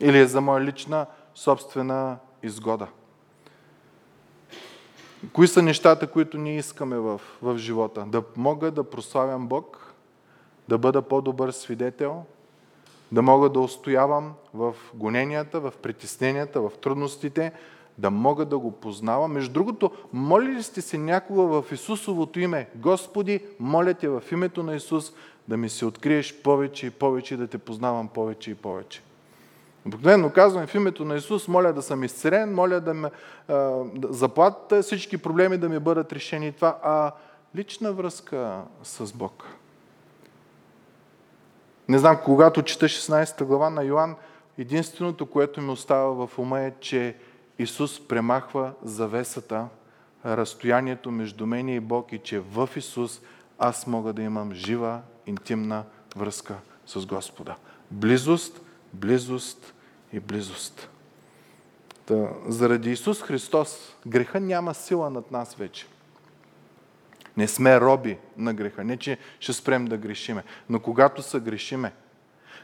или 0.00 0.18
е 0.18 0.26
за 0.26 0.40
моя 0.40 0.64
лична 0.64 1.06
собствена 1.34 2.16
изгода. 2.42 2.86
Кои 5.32 5.48
са 5.48 5.62
нещата, 5.62 6.06
които 6.06 6.38
ние 6.38 6.56
искаме 6.56 6.98
в, 6.98 7.20
в 7.42 7.58
живота? 7.58 8.04
Да 8.08 8.22
мога 8.36 8.70
да 8.70 8.90
прославям 8.90 9.48
Бог, 9.48 9.94
да 10.68 10.78
бъда 10.78 11.02
по-добър 11.02 11.50
свидетел, 11.50 12.24
да 13.12 13.22
мога 13.22 13.48
да 13.48 13.60
устоявам 13.60 14.34
в 14.54 14.74
гоненията, 14.94 15.60
в 15.60 15.72
притесненията, 15.82 16.60
в 16.60 16.70
трудностите, 16.82 17.52
да 17.98 18.10
мога 18.10 18.44
да 18.44 18.58
го 18.58 18.72
познавам. 18.72 19.32
Между 19.32 19.52
другото, 19.52 19.90
моли 20.12 20.48
ли 20.48 20.62
сте 20.62 20.80
се 20.80 20.98
някога 20.98 21.42
в 21.42 21.72
Исусовото 21.72 22.40
име? 22.40 22.68
Господи, 22.74 23.40
моля 23.60 23.94
те 23.94 24.08
в 24.08 24.22
името 24.32 24.62
на 24.62 24.76
Исус 24.76 25.12
да 25.50 25.56
ми 25.56 25.68
се 25.68 25.86
откриеш 25.86 26.34
повече 26.42 26.86
и 26.86 26.90
повече, 26.90 27.36
да 27.36 27.46
те 27.46 27.58
познавам 27.58 28.08
повече 28.08 28.50
и 28.50 28.54
повече. 28.54 29.02
Обикновено 29.86 30.30
казвам 30.32 30.66
в 30.66 30.74
името 30.74 31.04
на 31.04 31.16
Исус, 31.16 31.48
моля 31.48 31.72
да 31.72 31.82
съм 31.82 32.04
изцерен, 32.04 32.54
моля 32.54 32.80
да 32.80 32.94
ме 32.94 33.10
заплатите, 34.02 34.82
всички 34.82 35.18
проблеми 35.18 35.58
да 35.58 35.68
ми 35.68 35.78
бъдат 35.78 36.12
решени 36.12 36.52
това, 36.52 36.78
а 36.82 37.12
лична 37.56 37.92
връзка 37.92 38.62
с 38.82 39.12
Бог. 39.12 39.44
Не 41.88 41.98
знам, 41.98 42.18
когато 42.24 42.62
чета 42.62 42.86
16 42.86 43.44
глава 43.44 43.70
на 43.70 43.84
Йоанн, 43.84 44.16
единственото, 44.58 45.26
което 45.26 45.60
ми 45.60 45.70
остава 45.70 46.26
в 46.26 46.38
ума 46.38 46.60
е, 46.60 46.72
че 46.80 47.16
Исус 47.58 48.08
премахва 48.08 48.72
завесата, 48.82 49.66
разстоянието 50.26 51.10
между 51.10 51.46
мен 51.46 51.68
и 51.68 51.80
Бог 51.80 52.12
и 52.12 52.18
че 52.18 52.40
в 52.40 52.68
Исус 52.76 53.20
аз 53.60 53.86
мога 53.86 54.12
да 54.12 54.22
имам 54.22 54.52
жива, 54.52 55.00
интимна 55.26 55.84
връзка 56.16 56.54
с 56.86 57.06
Господа. 57.06 57.56
Близост, 57.90 58.60
близост 58.92 59.74
и 60.12 60.20
близост. 60.20 60.88
Та, 62.06 62.28
заради 62.46 62.90
Исус 62.90 63.22
Христос 63.22 63.96
греха 64.06 64.40
няма 64.40 64.74
сила 64.74 65.10
над 65.10 65.30
нас 65.30 65.54
вече. 65.54 65.86
Не 67.36 67.48
сме 67.48 67.80
роби 67.80 68.18
на 68.36 68.54
греха. 68.54 68.84
Не, 68.84 68.96
че 68.96 69.18
ще 69.40 69.52
спрем 69.52 69.84
да 69.84 69.96
грешиме. 69.96 70.44
Но 70.68 70.80
когато 70.80 71.22
са 71.22 71.40
грешиме, 71.40 71.92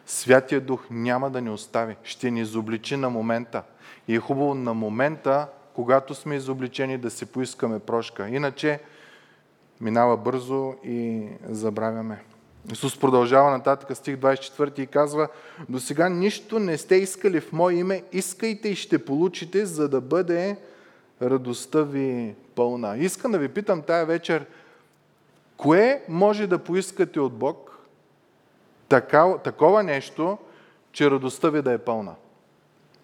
Святия 0.07 0.61
Дух 0.61 0.87
няма 0.91 1.31
да 1.31 1.41
ни 1.41 1.51
остави. 1.51 1.97
Ще 2.03 2.31
ни 2.31 2.41
изобличи 2.41 2.97
на 2.97 3.11
момента. 3.11 3.63
И 4.09 4.15
е 4.15 4.21
хубаво 4.21 4.55
на 4.55 4.75
момента, 4.75 5.49
когато 5.75 6.15
сме 6.15 6.35
изобличени, 6.35 6.99
да 6.99 7.11
си 7.11 7.27
поискаме 7.27 7.79
прошка. 7.79 8.29
Иначе 8.29 8.81
минава 9.81 10.17
бързо 10.17 10.75
и 10.85 11.29
забравяме. 11.49 12.23
Исус 12.73 12.99
продължава 12.99 13.51
нататък 13.51 13.97
стих 13.97 14.17
24 14.17 14.79
и 14.79 14.87
казва 14.87 15.29
До 15.69 15.81
сега 15.81 16.09
нищо 16.09 16.59
не 16.59 16.79
сте 16.79 16.95
искали 16.97 17.41
в 17.41 17.53
Мое 17.53 17.75
име, 17.75 18.03
искайте 18.13 18.69
и 18.69 18.77
ще 18.77 19.05
получите, 19.05 19.67
за 19.67 19.89
да 19.89 20.01
бъде 20.01 20.57
радостта 21.23 21.83
ви 21.83 22.35
пълна. 22.55 22.97
Искам 22.99 23.33
да 23.33 23.39
ви 23.39 23.49
питам 23.49 23.83
тая 23.83 24.07
вечер, 24.07 24.47
кое 25.57 26.03
може 26.09 26.47
да 26.47 26.59
поискате 26.59 27.21
от 27.21 27.33
Бог 27.33 27.79
така, 28.89 29.39
такова 29.45 29.83
нещо, 29.83 30.39
че 30.93 31.11
радостта 31.11 31.51
ви 31.51 31.63
да 31.63 31.73
е 31.73 31.79
пълна? 31.79 32.15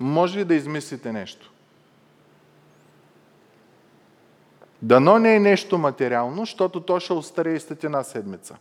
Може 0.00 0.38
ли 0.38 0.44
да 0.44 0.54
измислите 0.54 1.12
нещо? 1.12 1.51
Дано 4.82 5.18
не 5.18 5.36
е 5.36 5.40
нещо 5.40 5.78
материално, 5.78 6.42
защото 6.42 6.80
то 6.80 7.00
ще 7.00 7.12
остарее 7.12 7.60
след 7.60 7.84
една 7.84 8.02
седмица. 8.02 8.56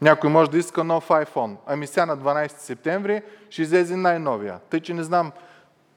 Някой 0.00 0.30
може 0.30 0.50
да 0.50 0.58
иска 0.58 0.84
нов 0.84 1.08
iPhone. 1.08 1.56
Ами 1.66 1.86
сега 1.86 2.06
на 2.06 2.18
12 2.18 2.58
септември 2.58 3.22
ще 3.50 3.62
излезе 3.62 3.96
най-новия. 3.96 4.58
Тъй, 4.70 4.80
че 4.80 4.94
не 4.94 5.02
знам, 5.02 5.32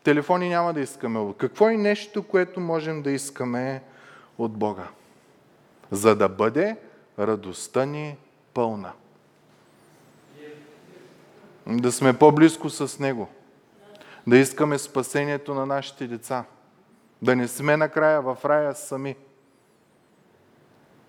телефони 0.03 0.49
няма 0.49 0.73
да 0.73 0.79
искаме. 0.79 1.33
Какво 1.37 1.69
е 1.69 1.77
нещо, 1.77 2.23
което 2.23 2.59
можем 2.59 3.01
да 3.01 3.11
искаме 3.11 3.83
от 4.37 4.51
Бога? 4.51 4.87
За 5.91 6.15
да 6.15 6.29
бъде 6.29 6.77
радостта 7.19 7.85
ни 7.85 8.17
пълна. 8.53 8.91
Да 11.67 11.91
сме 11.91 12.17
по-близко 12.17 12.69
с 12.69 12.99
Него. 12.99 13.29
Да 14.27 14.37
искаме 14.37 14.77
спасението 14.77 15.53
на 15.53 15.65
нашите 15.65 16.07
деца. 16.07 16.43
Да 17.21 17.35
не 17.35 17.47
сме 17.47 17.77
накрая 17.77 18.21
в 18.21 18.37
рая 18.45 18.75
сами. 18.75 19.15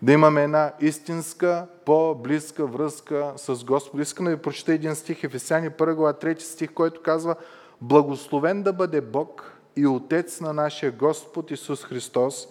Да 0.03 0.13
имаме 0.13 0.45
една 0.45 0.73
истинска, 0.81 1.67
по-близка 1.85 2.67
връзка 2.67 3.33
с 3.37 3.65
Господ. 3.65 4.01
Искам 4.01 4.25
да 4.25 4.31
ви 4.31 4.43
прочета 4.43 4.73
един 4.73 4.95
стих, 4.95 5.25
Ефесяни 5.25 5.71
1 5.71 5.95
глава 5.95 6.13
3 6.13 6.39
стих, 6.39 6.73
който 6.73 7.03
казва 7.03 7.37
Благословен 7.81 8.63
да 8.63 8.73
бъде 8.73 9.01
Бог 9.01 9.53
и 9.77 9.87
Отец 9.87 10.41
на 10.41 10.53
нашия 10.53 10.93
Господ 10.93 11.51
Исус 11.51 11.85
Христос, 11.85 12.49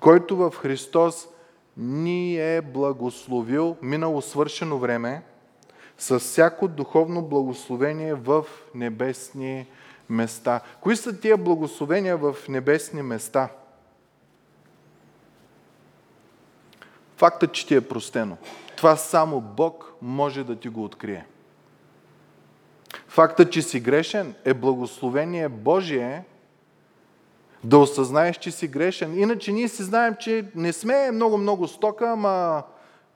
който 0.00 0.36
в 0.36 0.54
Христос 0.56 1.28
ни 1.76 2.56
е 2.56 2.62
благословил 2.62 3.76
минало 3.82 4.22
свършено 4.22 4.78
време 4.78 5.22
с 5.98 6.18
всяко 6.18 6.68
духовно 6.68 7.22
благословение 7.22 8.14
в 8.14 8.44
небесни 8.74 9.66
места. 10.08 10.60
Кои 10.80 10.96
са 10.96 11.20
тия 11.20 11.36
благословения 11.36 12.16
в 12.16 12.36
небесни 12.48 13.02
места? 13.02 13.48
Фактът, 17.16 17.52
че 17.52 17.66
ти 17.66 17.74
е 17.74 17.88
простено. 17.88 18.36
Това 18.76 18.96
само 18.96 19.40
Бог 19.40 19.92
може 20.02 20.44
да 20.44 20.56
ти 20.56 20.68
го 20.68 20.84
открие. 20.84 21.26
Фактът, 23.08 23.52
че 23.52 23.62
си 23.62 23.80
грешен 23.80 24.34
е 24.44 24.54
благословение 24.54 25.48
Божие, 25.48 26.24
да 27.64 27.78
осъзнаеш, 27.78 28.36
че 28.36 28.50
си 28.50 28.68
грешен. 28.68 29.18
Иначе 29.18 29.52
ние 29.52 29.68
си 29.68 29.82
знаем, 29.82 30.16
че 30.20 30.44
не 30.54 30.72
сме 30.72 31.10
много-много 31.10 31.68
стока, 31.68 32.10
ама 32.10 32.62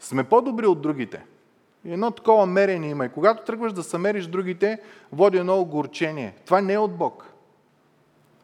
сме 0.00 0.24
по-добри 0.24 0.66
от 0.66 0.82
другите. 0.82 1.24
И 1.84 1.92
едно 1.92 2.10
такова 2.10 2.46
мерение 2.46 2.90
има. 2.90 3.06
И 3.06 3.08
когато 3.08 3.44
тръгваш 3.44 3.72
да 3.72 3.82
съмериш 3.82 4.26
другите, 4.26 4.78
води 5.12 5.38
едно 5.38 5.60
огорчение. 5.60 6.34
Това 6.44 6.60
не 6.60 6.72
е 6.72 6.78
от 6.78 6.96
Бог. 6.96 7.24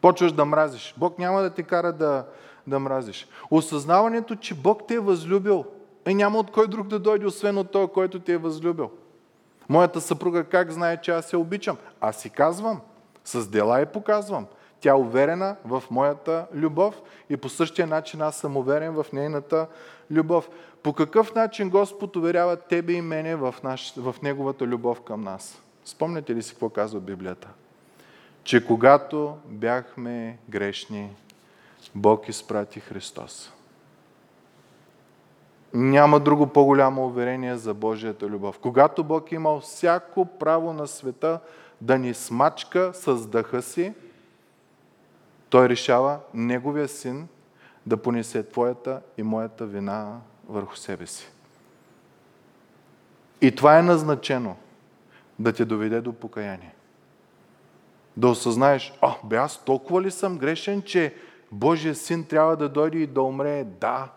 Почваш 0.01 0.33
да 0.33 0.45
мразиш. 0.45 0.95
Бог 0.99 1.19
няма 1.19 1.43
да 1.43 1.51
те 1.51 1.63
кара 1.63 1.93
да, 1.93 2.27
да 2.67 2.79
мразиш. 2.79 3.27
Осъзнаването, 3.51 4.37
че 4.37 4.55
Бог 4.55 4.83
те 4.89 4.95
е 4.95 5.01
възлюбил, 5.01 5.65
е 6.05 6.15
няма 6.15 6.39
от 6.39 6.51
кой 6.51 6.69
друг 6.69 6.87
да 6.87 6.99
дойде, 6.99 7.27
освен 7.27 7.59
от 7.59 7.71
този, 7.71 7.93
който 7.93 8.21
те 8.21 8.33
е 8.33 8.39
възлюбил. 8.39 8.91
Моята 9.69 10.01
съпруга 10.01 10.45
как 10.45 10.71
знае, 10.71 11.01
че 11.01 11.11
аз 11.11 11.27
се 11.27 11.37
обичам? 11.37 11.77
Аз 12.01 12.17
си 12.17 12.31
казвам. 12.31 12.81
С 13.25 13.49
дела 13.49 13.81
и 13.81 13.87
показвам. 13.87 14.47
Тя 14.81 14.91
е 14.91 14.95
уверена 14.95 15.57
в 15.65 15.83
моята 15.91 16.47
любов 16.55 17.03
и 17.31 17.37
по 17.37 17.49
същия 17.49 17.87
начин 17.87 18.23
аз 18.23 18.37
съм 18.37 18.57
уверен 18.57 18.93
в 18.93 19.07
нейната 19.13 19.67
любов. 20.11 20.49
По 20.85 20.93
какъв 20.93 21.35
начин 21.35 21.71
Господ 21.71 22.17
уверява 22.17 22.57
тебе 22.57 22.93
и 22.93 23.01
мене 23.01 23.37
в, 23.37 23.55
наш, 23.63 23.95
в 23.97 24.17
Неговата 24.23 24.67
любов 24.67 25.01
към 25.01 25.21
нас? 25.21 25.63
Спомняте 25.85 26.35
ли 26.35 26.43
си 26.43 26.51
какво 26.51 26.69
казва 26.69 27.01
Библията? 27.01 27.49
Че 28.43 28.67
когато 28.67 29.37
бяхме 29.45 30.39
грешни, 30.49 31.17
Бог 31.95 32.29
изпрати 32.29 32.81
Христос. 32.81 33.53
Няма 35.75 36.21
друго 36.21 36.47
по-голямо 36.47 37.07
уверение 37.07 37.57
за 37.57 37.75
Божията 37.75 38.27
любов. 38.27 38.59
Когато 38.59 39.05
Бог 39.05 39.33
е 39.33 39.35
имал 39.35 39.61
всяко 39.61 40.27
право 40.27 40.73
на 40.73 40.87
света 40.87 41.41
да 41.81 41.99
ни 41.99 42.15
смачка 42.15 42.91
с 42.95 43.27
дъха 43.27 43.63
си, 43.63 43.95
той 45.51 45.69
решава 45.69 46.19
Неговия 46.35 46.89
син 46.89 47.29
да 47.87 47.97
понесе 47.97 48.43
твоята 48.43 49.01
и 49.19 49.23
моята 49.23 49.67
вина 49.67 50.21
върху 50.49 50.77
себе 50.77 51.07
си. 51.07 51.31
И 53.41 53.55
това 53.55 53.79
е 53.79 53.83
назначено 53.83 54.57
да 55.39 55.53
те 55.53 55.65
доведе 55.65 56.01
до 56.01 56.13
покаяние. 56.13 56.75
Да 58.17 58.29
осъзнаеш, 58.29 58.93
а, 59.01 59.15
бе 59.25 59.37
аз 59.37 59.65
толкова 59.65 60.03
ли 60.03 60.11
съм 60.11 60.39
грешен, 60.39 60.83
че 60.83 61.15
Божия 61.53 61.95
син 61.95 62.25
трябва 62.25 62.57
да 62.57 62.69
дойде 62.69 62.99
и 62.99 63.07
да 63.07 63.23
умре? 63.23 63.65
Да, 63.65 64.09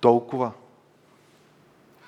толкова. 0.00 0.52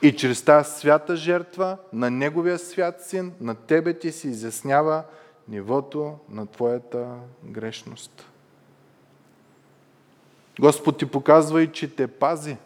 И 0.02 0.16
чрез 0.16 0.42
тази 0.42 0.70
свята 0.70 1.16
жертва 1.16 1.76
на 1.92 2.10
Неговия 2.10 2.58
свят 2.58 3.02
син, 3.02 3.32
на 3.40 3.54
тебе 3.54 3.98
ти 3.98 4.12
се 4.12 4.28
изяснява 4.28 5.04
нивото 5.48 6.18
на 6.28 6.46
твоята 6.46 7.08
грешност. 7.44 8.28
Господ 10.60 10.98
ти 10.98 11.06
показва 11.06 11.62
и, 11.62 11.72
че 11.72 11.96
те 11.96 12.06
пази. 12.06 12.56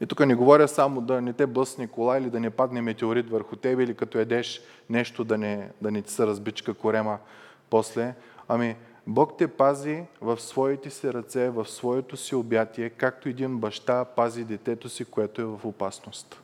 И 0.00 0.06
тук 0.06 0.26
не 0.26 0.34
говоря 0.34 0.68
само 0.68 1.00
да 1.00 1.20
не 1.20 1.32
те 1.32 1.46
блъсне 1.46 1.86
кола 1.86 2.18
или 2.18 2.30
да 2.30 2.40
не 2.40 2.50
падне 2.50 2.82
метеорит 2.82 3.30
върху 3.30 3.56
тебе 3.56 3.82
или 3.82 3.94
като 3.94 4.18
едеш 4.18 4.60
нещо 4.90 5.24
да 5.24 5.38
не, 5.38 5.70
да 5.82 5.90
не 5.90 6.02
ти 6.02 6.12
се 6.12 6.26
разбичка 6.26 6.74
корема 6.74 7.18
после. 7.70 8.14
Ами 8.48 8.76
Бог 9.06 9.38
те 9.38 9.48
пази 9.48 10.02
в 10.20 10.40
своите 10.40 10.90
си 10.90 11.12
ръце, 11.12 11.50
в 11.50 11.68
своето 11.68 12.16
си 12.16 12.34
обятие, 12.34 12.90
както 12.90 13.28
един 13.28 13.58
баща 13.58 14.04
пази 14.04 14.44
детето 14.44 14.88
си, 14.88 15.04
което 15.04 15.42
е 15.42 15.44
в 15.44 15.60
опасност. 15.64 16.42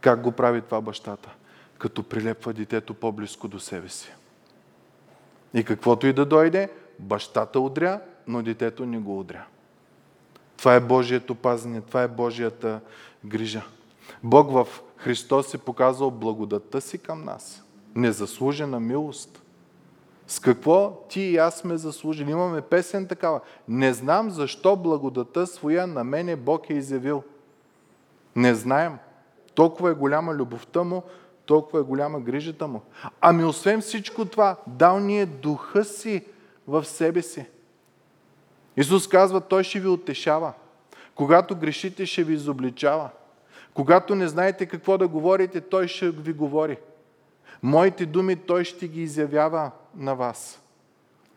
Как 0.00 0.20
го 0.20 0.32
прави 0.32 0.60
това 0.60 0.80
бащата? 0.80 1.34
Като 1.78 2.02
прилепва 2.02 2.52
детето 2.52 2.94
по-близко 2.94 3.48
до 3.48 3.60
себе 3.60 3.88
си. 3.88 4.14
И 5.54 5.64
каквото 5.64 6.06
и 6.06 6.12
да 6.12 6.24
дойде, 6.26 6.70
бащата 6.98 7.60
удря, 7.60 8.00
но 8.26 8.42
детето 8.42 8.86
не 8.86 8.98
го 8.98 9.18
удря. 9.18 9.44
Това 10.64 10.74
е 10.74 10.80
Божието 10.80 11.34
пазене, 11.34 11.80
това 11.80 12.02
е 12.02 12.08
Божията 12.08 12.80
грижа. 13.24 13.62
Бог 14.22 14.52
в 14.52 14.68
Христос 14.96 15.54
е 15.54 15.58
показал 15.58 16.10
благодатта 16.10 16.80
си 16.80 16.98
към 16.98 17.24
нас. 17.24 17.64
Незаслужена 17.94 18.80
милост. 18.80 19.42
С 20.26 20.38
какво 20.40 21.04
ти 21.08 21.20
и 21.20 21.36
аз 21.36 21.58
сме 21.58 21.76
заслужили? 21.76 22.30
Имаме 22.30 22.60
песен 22.60 23.06
такава. 23.06 23.40
Не 23.68 23.92
знам 23.92 24.30
защо 24.30 24.76
благодата 24.76 25.46
своя 25.46 25.86
на 25.86 26.04
мене 26.04 26.36
Бог 26.36 26.70
е 26.70 26.74
изявил. 26.74 27.22
Не 28.36 28.54
знаем. 28.54 28.98
Толкова 29.54 29.90
е 29.90 29.94
голяма 29.94 30.34
любовта 30.34 30.82
му, 30.82 31.02
толкова 31.46 31.80
е 31.80 31.82
голяма 31.82 32.20
грижата 32.20 32.66
му. 32.66 32.82
Ами 33.20 33.44
освен 33.44 33.80
всичко 33.80 34.24
това, 34.24 34.56
дал 34.66 35.00
ни 35.00 35.20
е 35.20 35.26
духа 35.26 35.84
си 35.84 36.24
в 36.66 36.84
себе 36.84 37.22
си. 37.22 37.46
Исус 38.76 39.08
казва, 39.08 39.40
Той 39.40 39.64
ще 39.64 39.80
ви 39.80 39.88
утешава. 39.88 40.52
Когато 41.14 41.56
грешите, 41.56 42.06
ще 42.06 42.24
ви 42.24 42.34
изобличава. 42.34 43.10
Когато 43.74 44.14
не 44.14 44.28
знаете 44.28 44.66
какво 44.66 44.98
да 44.98 45.08
говорите, 45.08 45.60
Той 45.60 45.88
ще 45.88 46.10
ви 46.10 46.32
говори. 46.32 46.78
Моите 47.62 48.06
думи 48.06 48.36
Той 48.36 48.64
ще 48.64 48.88
ги 48.88 49.02
изявява 49.02 49.70
на 49.96 50.14
вас. 50.14 50.60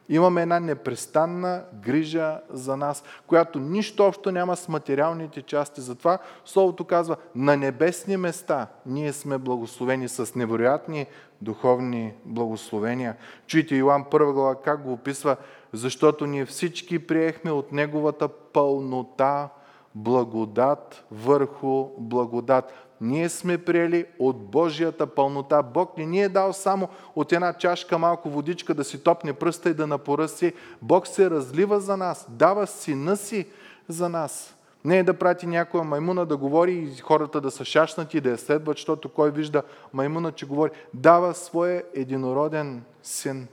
Имаме 0.09 0.41
една 0.41 0.59
непрестанна 0.59 1.63
грижа 1.73 2.39
за 2.49 2.77
нас, 2.77 3.03
която 3.27 3.59
нищо 3.59 4.03
общо 4.03 4.31
няма 4.31 4.55
с 4.55 4.67
материалните 4.67 5.41
части. 5.41 5.81
Затова 5.81 6.17
Словото 6.45 6.85
казва, 6.85 7.15
на 7.35 7.57
небесни 7.57 8.17
места 8.17 8.67
ние 8.85 9.13
сме 9.13 9.37
благословени 9.37 10.07
с 10.07 10.35
невероятни 10.35 11.05
духовни 11.41 12.13
благословения. 12.25 13.15
Чуйте 13.47 13.75
Иоанн 13.75 14.03
1 14.03 14.33
глава 14.33 14.55
как 14.55 14.83
го 14.83 14.93
описва, 14.93 15.35
защото 15.73 16.25
ние 16.25 16.45
всички 16.45 17.07
приехме 17.07 17.51
от 17.51 17.71
Неговата 17.71 18.27
пълнота 18.27 19.49
благодат 19.95 21.05
върху 21.11 21.89
благодат. 21.97 22.73
Ние 23.01 23.29
сме 23.29 23.57
приели 23.57 24.05
от 24.19 24.37
Божията 24.37 25.07
пълнота. 25.07 25.63
Бог 25.63 25.97
не 25.97 26.05
ни 26.05 26.21
е 26.21 26.29
дал 26.29 26.53
само 26.53 26.87
от 27.15 27.31
една 27.31 27.53
чашка 27.53 27.97
малко 27.97 28.29
водичка 28.29 28.73
да 28.73 28.83
си 28.83 29.03
топне 29.03 29.33
пръста 29.33 29.69
и 29.69 29.73
да 29.73 29.87
напоръси. 29.87 30.53
Бог 30.81 31.07
се 31.07 31.29
разлива 31.29 31.79
за 31.79 31.97
нас, 31.97 32.27
дава 32.29 32.67
сина 32.67 33.17
си 33.17 33.47
за 33.87 34.09
нас. 34.09 34.53
Не 34.85 34.97
е 34.97 35.03
да 35.03 35.13
прати 35.13 35.47
някоя 35.47 35.83
маймуна 35.83 36.25
да 36.25 36.37
говори 36.37 36.73
и 36.73 36.97
хората 36.97 37.41
да 37.41 37.51
са 37.51 37.65
шашнати, 37.65 38.21
да 38.21 38.29
я 38.29 38.37
следват, 38.37 38.77
защото 38.77 39.09
кой 39.09 39.31
вижда 39.31 39.63
маймуна, 39.93 40.31
че 40.31 40.45
говори. 40.45 40.71
Дава 40.93 41.33
своя 41.33 41.83
единороден 41.93 42.83
син. 43.03 43.47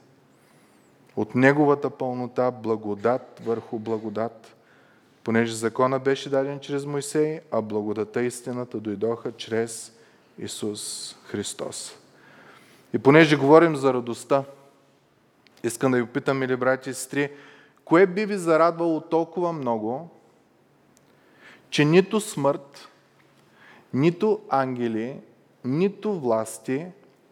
От 1.17 1.35
неговата 1.35 1.91
пълнота 1.91 2.51
благодат 2.51 3.41
върху 3.45 3.79
благодат 3.79 4.55
понеже 5.25 5.55
закона 5.55 5.99
беше 5.99 6.31
даден 6.31 6.61
чрез 6.61 6.87
Моисей, 6.87 7.41
а 7.51 7.63
благодата 7.63 8.23
и 8.23 8.27
истината 8.27 8.81
дойдоха 8.81 9.33
чрез 9.33 9.93
Исус 10.39 11.15
Христос. 11.25 11.97
И 12.93 12.99
понеже 12.99 13.37
говорим 13.37 13.77
за 13.77 13.95
радостта, 13.95 14.45
искам 15.63 15.93
да 15.93 15.99
ви 15.99 16.07
питам, 16.07 16.39
мили 16.39 16.57
брати 16.57 16.91
и 16.91 16.95
сестри, 16.95 17.31
кое 17.85 18.07
би 18.07 18.27
ви 18.27 18.37
зарадвало 18.37 19.01
толкова 19.01 19.53
много, 19.53 20.09
че 21.71 21.85
нито 21.85 22.21
смърт, 22.21 22.89
нито 23.95 24.41
ангели, 24.49 25.21
нито 25.65 26.21
власти, 26.21 26.87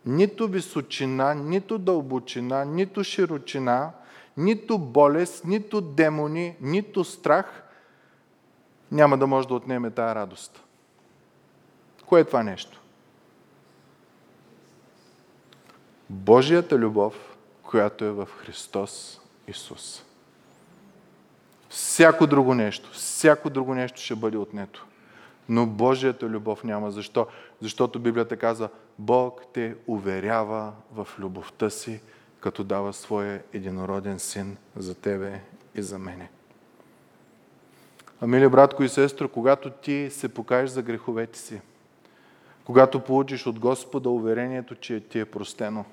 нито 0.06 0.48
височина, 0.48 1.34
нито 1.34 1.78
дълбочина, 1.78 2.64
нито 2.64 3.04
широчина, 3.04 3.90
нито 4.36 4.78
болест, 4.78 5.44
нито 5.44 5.80
демони, 5.80 6.56
нито 6.60 7.04
страх 7.04 7.62
няма 8.92 9.18
да 9.18 9.26
може 9.26 9.48
да 9.48 9.54
отнеме 9.54 9.90
тая 9.90 10.14
радост. 10.14 10.62
Кое 12.06 12.20
е 12.20 12.24
това 12.24 12.42
нещо? 12.42 12.80
Божията 16.10 16.78
любов, 16.78 17.36
която 17.62 18.04
е 18.04 18.10
в 18.10 18.28
Христос 18.38 19.20
Исус. 19.48 20.04
Всяко 21.68 22.26
друго 22.26 22.54
нещо, 22.54 22.90
всяко 22.92 23.50
друго 23.50 23.74
нещо 23.74 24.00
ще 24.00 24.14
бъде 24.14 24.36
отнето. 24.36 24.86
Но 25.48 25.66
Божията 25.66 26.26
любов 26.26 26.64
няма. 26.64 26.90
Защо? 26.90 27.26
Защото 27.60 27.98
Библията 27.98 28.36
казва, 28.36 28.68
Бог 29.02 29.42
те 29.52 29.74
уверява 29.86 30.72
в 30.92 31.08
любовта 31.18 31.70
си, 31.70 32.00
като 32.40 32.64
дава 32.64 32.92
своя 32.92 33.42
единороден 33.52 34.18
син 34.18 34.56
за 34.76 34.94
тебе 34.94 35.40
и 35.74 35.82
за 35.82 35.98
мене. 35.98 36.30
Амили, 38.20 38.48
братко 38.48 38.82
и 38.82 38.88
сестро, 38.88 39.28
когато 39.28 39.70
ти 39.70 40.08
се 40.10 40.28
покажеш 40.28 40.70
за 40.70 40.82
греховете 40.82 41.38
си, 41.38 41.60
когато 42.64 43.00
получиш 43.00 43.46
от 43.46 43.58
Господа 43.58 44.10
уверението, 44.10 44.74
че 44.74 45.00
ти 45.00 45.18
е 45.18 45.24
простено, 45.24 45.84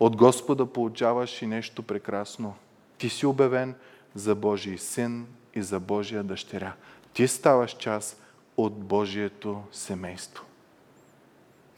от 0.00 0.16
Господа 0.16 0.66
получаваш 0.66 1.42
и 1.42 1.46
нещо 1.46 1.82
прекрасно. 1.82 2.54
Ти 2.98 3.08
си 3.08 3.26
обявен 3.26 3.74
за 4.14 4.34
Божий 4.34 4.78
син 4.78 5.26
и 5.54 5.62
за 5.62 5.80
Божия 5.80 6.22
дъщеря. 6.22 6.72
Ти 7.12 7.28
ставаш 7.28 7.76
част 7.76 8.22
от 8.56 8.78
Божието 8.78 9.62
семейство. 9.72 10.44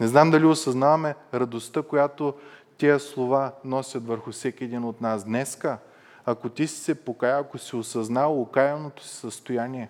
Не 0.02 0.08
знам 0.08 0.30
дали 0.30 0.46
осъзнаваме 0.46 1.14
радостта, 1.34 1.82
която 1.82 2.34
тия 2.78 3.00
слова 3.00 3.52
носят 3.64 4.06
върху 4.06 4.32
всеки 4.32 4.64
един 4.64 4.84
от 4.84 5.00
нас. 5.00 5.24
Днеска, 5.24 5.78
ако 6.26 6.48
ти 6.48 6.66
си 6.66 6.76
се 6.76 6.94
покаял, 6.94 7.40
ако 7.40 7.58
си 7.58 7.76
осъзнал 7.76 8.40
окаяното 8.40 9.04
си 9.04 9.16
състояние 9.16 9.88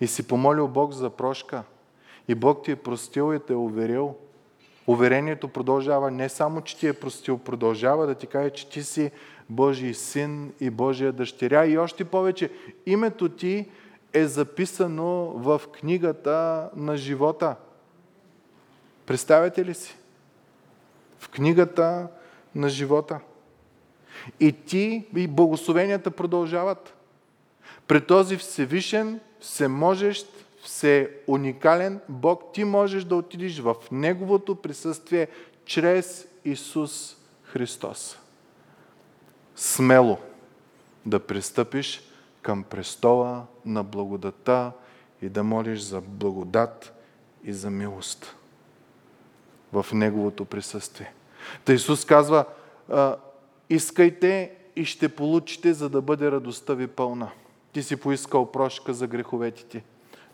и 0.00 0.06
си 0.06 0.28
помолил 0.28 0.68
Бог 0.68 0.92
за 0.92 1.10
прошка, 1.10 1.62
и 2.28 2.34
Бог 2.34 2.64
ти 2.64 2.70
е 2.70 2.76
простил 2.76 3.34
и 3.34 3.38
те 3.38 3.52
е 3.52 3.56
уверил, 3.56 4.14
уверението 4.86 5.48
продължава 5.48 6.10
не 6.10 6.28
само, 6.28 6.60
че 6.60 6.78
ти 6.78 6.86
е 6.88 6.92
простил, 6.92 7.38
продължава 7.38 8.06
да 8.06 8.14
ти 8.14 8.26
каже, 8.26 8.50
че 8.50 8.70
ти 8.70 8.82
си 8.82 9.10
Божий 9.48 9.94
син 9.94 10.52
и 10.60 10.70
Божия 10.70 11.12
дъщеря 11.12 11.66
и 11.66 11.78
още 11.78 12.04
повече 12.04 12.50
името 12.86 13.28
ти 13.28 13.68
е 14.12 14.26
записано 14.26 15.24
в 15.24 15.60
книгата 15.72 16.70
на 16.76 16.96
живота. 16.96 17.56
Представете 19.06 19.64
ли 19.64 19.74
си? 19.74 19.96
В 21.18 21.28
книгата 21.28 22.08
на 22.54 22.68
живота. 22.68 23.20
И 24.40 24.52
ти, 24.52 25.06
и 25.16 25.28
благословенията 25.28 26.10
продължават. 26.10 26.94
При 27.86 28.06
този 28.06 28.36
всевишен, 28.36 29.20
всеможещ, 29.40 30.26
все 30.62 31.10
уникален 31.26 32.00
Бог, 32.08 32.52
ти 32.54 32.64
можеш 32.64 33.04
да 33.04 33.16
отидеш 33.16 33.58
в 33.58 33.74
Неговото 33.92 34.54
присъствие 34.54 35.28
чрез 35.64 36.26
Исус 36.44 37.16
Христос. 37.44 38.18
Смело 39.56 40.18
да 41.06 41.20
пристъпиш 41.20 42.02
към 42.42 42.62
престола 42.62 43.46
на 43.64 43.84
благодата 43.84 44.72
и 45.22 45.28
да 45.28 45.42
молиш 45.44 45.80
за 45.80 46.00
благодат 46.00 46.92
и 47.44 47.52
за 47.52 47.70
милост 47.70 48.36
в 49.72 49.86
Неговото 49.92 50.44
присъствие. 50.44 51.12
Та 51.64 51.72
Исус 51.72 52.04
казва, 52.04 52.44
искайте 53.70 54.52
и 54.76 54.84
ще 54.84 55.08
получите, 55.08 55.72
за 55.72 55.88
да 55.88 56.02
бъде 56.02 56.30
радостта 56.30 56.74
ви 56.74 56.86
пълна. 56.86 57.30
Ти 57.72 57.82
си 57.82 57.96
поискал 57.96 58.52
прошка 58.52 58.94
за 58.94 59.06
греховете 59.06 59.64
ти. 59.64 59.82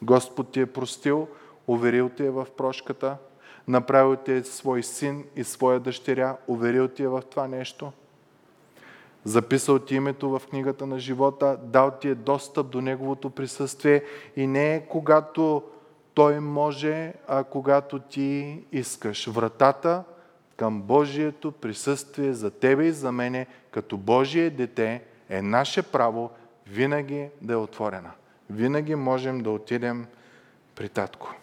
Господ 0.03 0.53
ти 0.53 0.61
е 0.61 0.67
простил, 0.67 1.29
уверил 1.67 2.09
ти 2.09 2.25
е 2.25 2.31
в 2.31 2.47
прошката, 2.57 3.17
направил 3.69 4.17
ти 4.17 4.33
е 4.33 4.45
свой 4.45 4.83
син 4.83 5.25
и 5.37 5.45
своя 5.45 5.81
дъщеря, 5.81 6.37
уверил 6.47 6.89
ти 6.89 7.03
е 7.03 7.09
в 7.09 7.23
това 7.31 7.49
нещо. 7.49 7.93
Записал 9.25 9.79
ти 9.79 9.95
името 9.95 10.31
в 10.31 10.43
книгата 10.51 10.87
на 10.87 10.99
живота, 10.99 11.59
дал 11.63 11.91
ти 11.91 12.09
е 12.09 12.15
достъп 12.15 12.69
до 12.69 12.81
Неговото 12.81 13.31
присъствие 13.31 14.05
и 14.37 14.47
не 14.47 14.75
е 14.75 14.87
когато 14.87 15.63
Той 16.19 16.41
може, 16.41 17.15
а 17.29 17.45
когато 17.45 17.99
ти 17.99 18.61
искаш. 18.73 19.27
Вратата 19.27 20.05
към 20.57 20.83
Божието 20.83 21.53
присъствие 21.53 22.33
за 22.33 22.51
тебе 22.51 22.85
и 22.85 22.93
за 22.93 23.13
мене, 23.13 23.47
като 23.71 23.97
Божие 23.97 24.51
дете, 24.51 25.03
е 25.29 25.43
наше 25.43 25.83
право 25.83 26.31
винаги 26.67 27.29
да 27.41 27.53
е 27.53 27.57
отворена 27.57 28.11
винаги 28.51 28.95
можем 28.95 29.41
да 29.41 29.51
отидем 29.51 30.07
при 30.75 30.89
татко. 30.89 31.35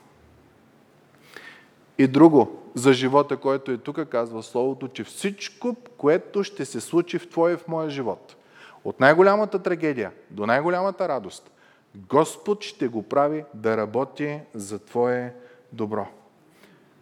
И 1.98 2.08
друго, 2.08 2.64
за 2.74 2.94
живота, 2.94 3.38
който 3.38 3.72
е 3.72 3.78
тук, 3.78 4.10
казва 4.10 4.44
Словото, 4.44 4.88
че 4.88 5.04
всичко, 5.04 5.76
което 5.98 6.44
ще 6.44 6.66
се 6.66 6.82
случи 6.82 7.20
в 7.20 7.30
твоя 7.30 7.54
и 7.54 7.58
в 7.58 7.68
моя 7.68 7.90
живот, 7.90 8.36
от 8.84 9.00
най-голямата 9.00 9.60
трагедия 9.60 10.12
до 10.30 10.46
най-голямата 10.46 11.10
радост, 11.10 11.52
Господ 11.95 12.63
ще 12.63 12.88
го 12.88 13.03
прави 13.03 13.45
да 13.53 13.77
работи 13.77 14.39
за 14.53 14.79
твое 14.79 15.34
добро. 15.73 16.08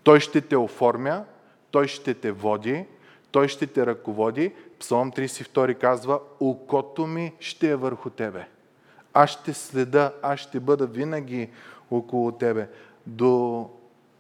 Той 0.04 0.20
ще 0.20 0.42
те 0.42 0.58
оформя, 0.58 1.26
Той 1.72 1.88
ще 1.88 2.14
те 2.14 2.32
води, 2.32 2.86
Той 3.32 3.48
ще 3.48 3.68
те 3.68 3.86
ръководи. 3.86 4.54
Псалом 4.80 5.12
32 5.12 5.78
казва, 5.78 6.20
окото 6.40 7.08
ми 7.08 7.34
ще 7.40 7.70
е 7.70 7.76
върху 7.76 8.10
тебе. 8.10 8.48
Аз 9.14 9.30
ще 9.30 9.54
следа, 9.54 10.14
аз 10.22 10.40
ще 10.40 10.60
бъда 10.60 10.88
винаги 10.88 11.50
около 11.92 12.32
тебе. 12.32 12.70
До 13.08 13.70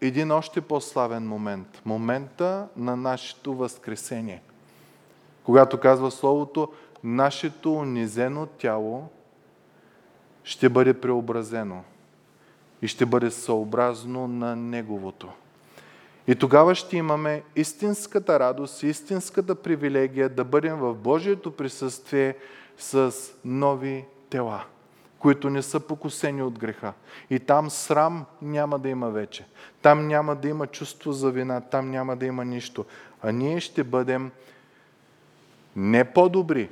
един 0.01 0.31
още 0.31 0.61
по-славен 0.61 1.27
момент. 1.27 1.81
Момента 1.85 2.67
на 2.77 2.95
нашето 2.95 3.53
възкресение. 3.53 4.41
Когато 5.43 5.79
казва 5.79 6.11
Словото, 6.11 6.71
нашето 7.03 7.73
унизено 7.73 8.45
тяло 8.45 9.09
ще 10.43 10.69
бъде 10.69 10.93
преобразено 10.93 11.83
и 12.81 12.87
ще 12.87 13.05
бъде 13.05 13.31
съобразно 13.31 14.27
на 14.27 14.55
Неговото. 14.55 15.29
И 16.27 16.35
тогава 16.35 16.75
ще 16.75 16.97
имаме 16.97 17.43
истинската 17.55 18.39
радост, 18.39 18.83
истинската 18.83 19.55
привилегия 19.55 20.29
да 20.29 20.43
бъдем 20.43 20.75
в 20.75 20.93
Божието 20.93 21.51
присъствие 21.51 22.35
с 22.77 23.13
нови 23.45 24.05
тела 24.29 24.63
които 25.23 25.49
не 25.49 25.61
са 25.61 25.79
покусени 25.79 26.43
от 26.43 26.59
греха. 26.59 26.93
И 27.29 27.39
там 27.39 27.69
срам 27.69 28.25
няма 28.41 28.79
да 28.79 28.89
има 28.89 29.09
вече. 29.09 29.45
Там 29.81 30.07
няма 30.07 30.35
да 30.35 30.47
има 30.47 30.67
чувство 30.67 31.11
за 31.11 31.31
вина, 31.31 31.61
там 31.61 31.91
няма 31.91 32.15
да 32.15 32.25
има 32.25 32.45
нищо. 32.45 32.85
А 33.21 33.31
ние 33.31 33.59
ще 33.59 33.83
бъдем 33.83 34.31
не 35.75 36.13
по-добри, 36.13 36.69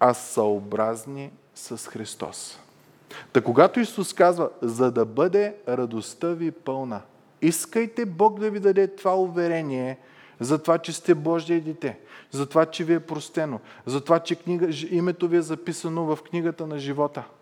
а 0.00 0.14
съобразни 0.14 1.30
с 1.54 1.88
Христос. 1.88 2.60
Та 3.32 3.40
когато 3.40 3.80
Исус 3.80 4.12
казва, 4.12 4.50
за 4.62 4.90
да 4.90 5.04
бъде 5.04 5.54
радостта 5.68 6.28
ви 6.28 6.50
пълна, 6.50 7.00
искайте 7.42 8.06
Бог 8.06 8.40
да 8.40 8.50
ви 8.50 8.60
даде 8.60 8.86
това 8.96 9.16
уверение, 9.16 9.98
за 10.40 10.58
това, 10.58 10.78
че 10.78 10.92
сте 10.92 11.14
Божие 11.14 11.60
дете, 11.60 11.98
за 12.30 12.46
това, 12.46 12.66
че 12.66 12.84
ви 12.84 12.94
е 12.94 13.00
простено, 13.00 13.60
за 13.86 14.00
това, 14.00 14.18
че 14.18 14.34
книга, 14.34 14.68
името 14.90 15.28
ви 15.28 15.36
е 15.36 15.42
записано 15.42 16.04
в 16.04 16.22
книгата 16.22 16.66
на 16.66 16.78
живота– 16.78 17.24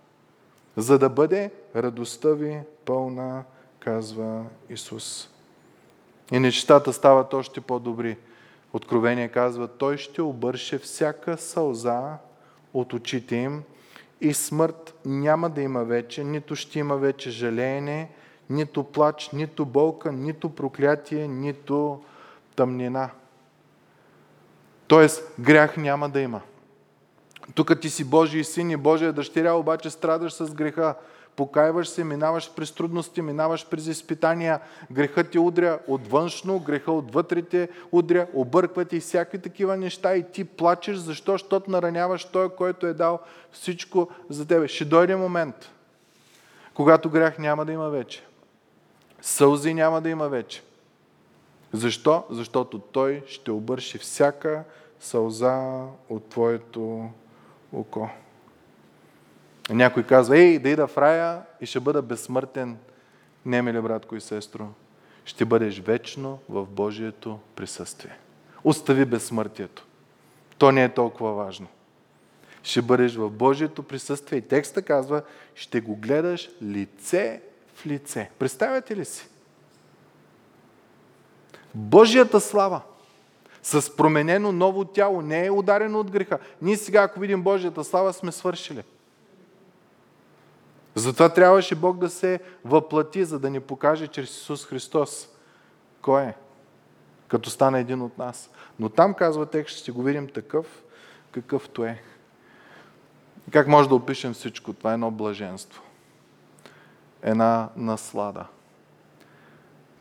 за 0.77 0.99
да 0.99 1.09
бъде 1.09 1.51
радостта 1.77 2.29
ви 2.29 2.61
пълна, 2.85 3.45
казва 3.79 4.45
Исус. 4.71 5.31
И 6.33 6.39
нещата 6.39 6.93
стават 6.93 7.35
още 7.35 7.61
по-добри. 7.61 8.17
Откровение 8.73 9.29
казва, 9.29 9.69
Той 9.69 9.97
ще 9.97 10.23
обърше 10.23 10.79
всяка 10.79 11.39
сълза 11.39 12.19
от 12.75 12.93
очите 12.93 13.37
им 13.37 13.63
и 14.21 14.35
смърт 14.35 14.95
няма 15.05 15.51
да 15.51 15.63
има 15.63 15.85
вече, 15.85 16.25
нито 16.25 16.57
ще 16.57 16.79
има 16.79 16.97
вече 16.97 17.31
жалеене, 17.31 18.11
нито 18.51 18.85
плач, 18.85 19.31
нито 19.31 19.67
болка, 19.67 20.13
нито 20.13 20.49
проклятие, 20.49 21.29
нито 21.29 22.03
тъмнина. 22.57 23.11
Тоест, 24.87 25.33
грях 25.41 25.77
няма 25.77 26.09
да 26.09 26.21
има. 26.21 26.41
Тук 27.55 27.81
ти 27.81 27.91
си 27.91 28.05
Божий 28.05 28.45
син 28.45 28.71
и 28.71 28.77
Божия 28.77 29.13
дъщеря, 29.13 29.53
обаче 29.53 29.91
страдаш 29.91 30.33
с 30.33 30.55
греха. 30.55 30.95
Покайваш 31.37 31.89
се, 31.89 32.05
минаваш 32.05 32.51
през 32.57 32.73
трудности, 32.73 33.23
минаваш 33.23 33.67
през 33.67 33.87
изпитания. 33.87 34.61
Грехът 34.91 35.31
ти 35.31 35.39
удря 35.39 35.79
от 35.89 36.09
външно, 36.09 36.59
греха 36.59 36.93
от 36.93 37.13
вътрите 37.13 37.69
удря, 37.93 38.27
объркват 38.35 38.93
и 38.93 39.01
всякакви 39.01 39.39
такива 39.39 39.77
неща 39.77 40.17
и 40.17 40.33
ти 40.33 40.45
плачеш, 40.45 40.97
защо? 40.97 41.33
Защото 41.33 41.71
нараняваш 41.71 42.25
Той, 42.25 42.49
който 42.49 42.87
е 42.87 42.95
дал 42.95 43.19
всичко 43.53 44.09
за 44.29 44.47
тебе. 44.47 44.69
Ще 44.69 44.85
дойде 44.85 45.17
момент, 45.17 45.71
когато 46.75 47.11
грях 47.11 47.39
няма 47.39 47.65
да 47.65 47.73
има 47.73 47.91
вече. 47.91 48.25
Сълзи 49.21 49.75
няма 49.75 50.01
да 50.01 50.09
има 50.09 50.29
вече. 50.29 50.63
Защо? 51.73 52.25
Защото 52.31 52.79
Той 52.79 53.23
ще 53.27 53.51
обърши 53.51 53.99
всяка 53.99 54.65
сълза 55.01 55.85
от 56.09 56.29
твоето 56.29 57.11
око. 57.73 58.11
Някой 59.71 60.03
казва, 60.03 60.39
ей, 60.39 60.59
да 60.59 60.69
ида 60.69 60.87
в 60.87 60.99
рая 60.99 61.43
и 61.61 61.67
ще 61.67 61.81
бъда 61.81 62.03
безсмъртен. 62.03 62.79
Не, 63.47 63.63
мили 63.63 63.81
братко 63.81 64.17
и 64.17 64.21
сестро. 64.21 64.69
ще 65.25 65.45
бъдеш 65.45 65.81
вечно 65.81 66.39
в 66.49 66.67
Божието 66.67 67.39
присъствие. 67.57 68.19
Остави 68.65 69.05
безсмъртието. 69.05 69.87
То 70.59 70.73
не 70.73 70.85
е 70.85 70.95
толкова 70.95 71.33
важно. 71.33 71.67
Ще 72.63 72.83
бъдеш 72.83 73.15
в 73.15 73.31
Божието 73.31 73.83
присъствие 73.83 74.39
и 74.39 74.49
текста 74.49 74.83
казва, 74.83 75.23
ще 75.55 75.81
го 75.81 75.97
гледаш 75.97 76.51
лице 76.63 77.43
в 77.75 77.87
лице. 77.87 78.31
Представяте 78.39 78.97
ли 78.97 79.05
си? 79.05 79.29
Божията 81.75 82.41
слава 82.41 82.81
с 83.67 83.97
променено 83.97 84.53
ново 84.53 84.85
тяло 84.85 85.23
не 85.23 85.47
е 85.47 85.51
ударено 85.51 86.01
от 86.01 86.11
греха. 86.11 86.39
Ние 86.63 86.77
сега, 86.77 87.03
ако 87.03 87.21
видим 87.21 87.43
Божията 87.43 87.85
слава, 87.85 88.13
сме 88.13 88.33
свършили. 88.33 88.83
Затова 90.95 91.29
трябваше 91.29 91.75
Бог 91.75 91.99
да 91.99 92.09
се 92.09 92.41
въплати, 92.65 93.25
за 93.25 93.39
да 93.39 93.51
ни 93.51 93.61
покаже 93.61 94.07
чрез 94.07 94.31
Исус 94.31 94.67
Христос. 94.67 95.29
Кой 96.03 96.23
е? 96.23 96.35
Като 97.29 97.51
стане 97.51 97.81
един 97.81 98.03
от 98.03 98.19
нас. 98.19 98.51
Но 98.79 98.89
там, 98.89 99.15
казва 99.15 99.47
текст, 99.47 99.79
ще 99.79 99.93
го 99.93 100.03
видим 100.03 100.29
такъв, 100.29 100.83
какъвто 101.31 101.85
е. 101.85 102.03
Как 103.51 103.69
може 103.69 103.89
да 103.89 103.95
опишем 103.95 104.35
всичко? 104.35 104.73
Това 104.73 104.91
е 104.91 104.95
едно 104.95 105.11
блаженство. 105.11 105.83
Една 107.23 107.69
наслада. 107.77 108.47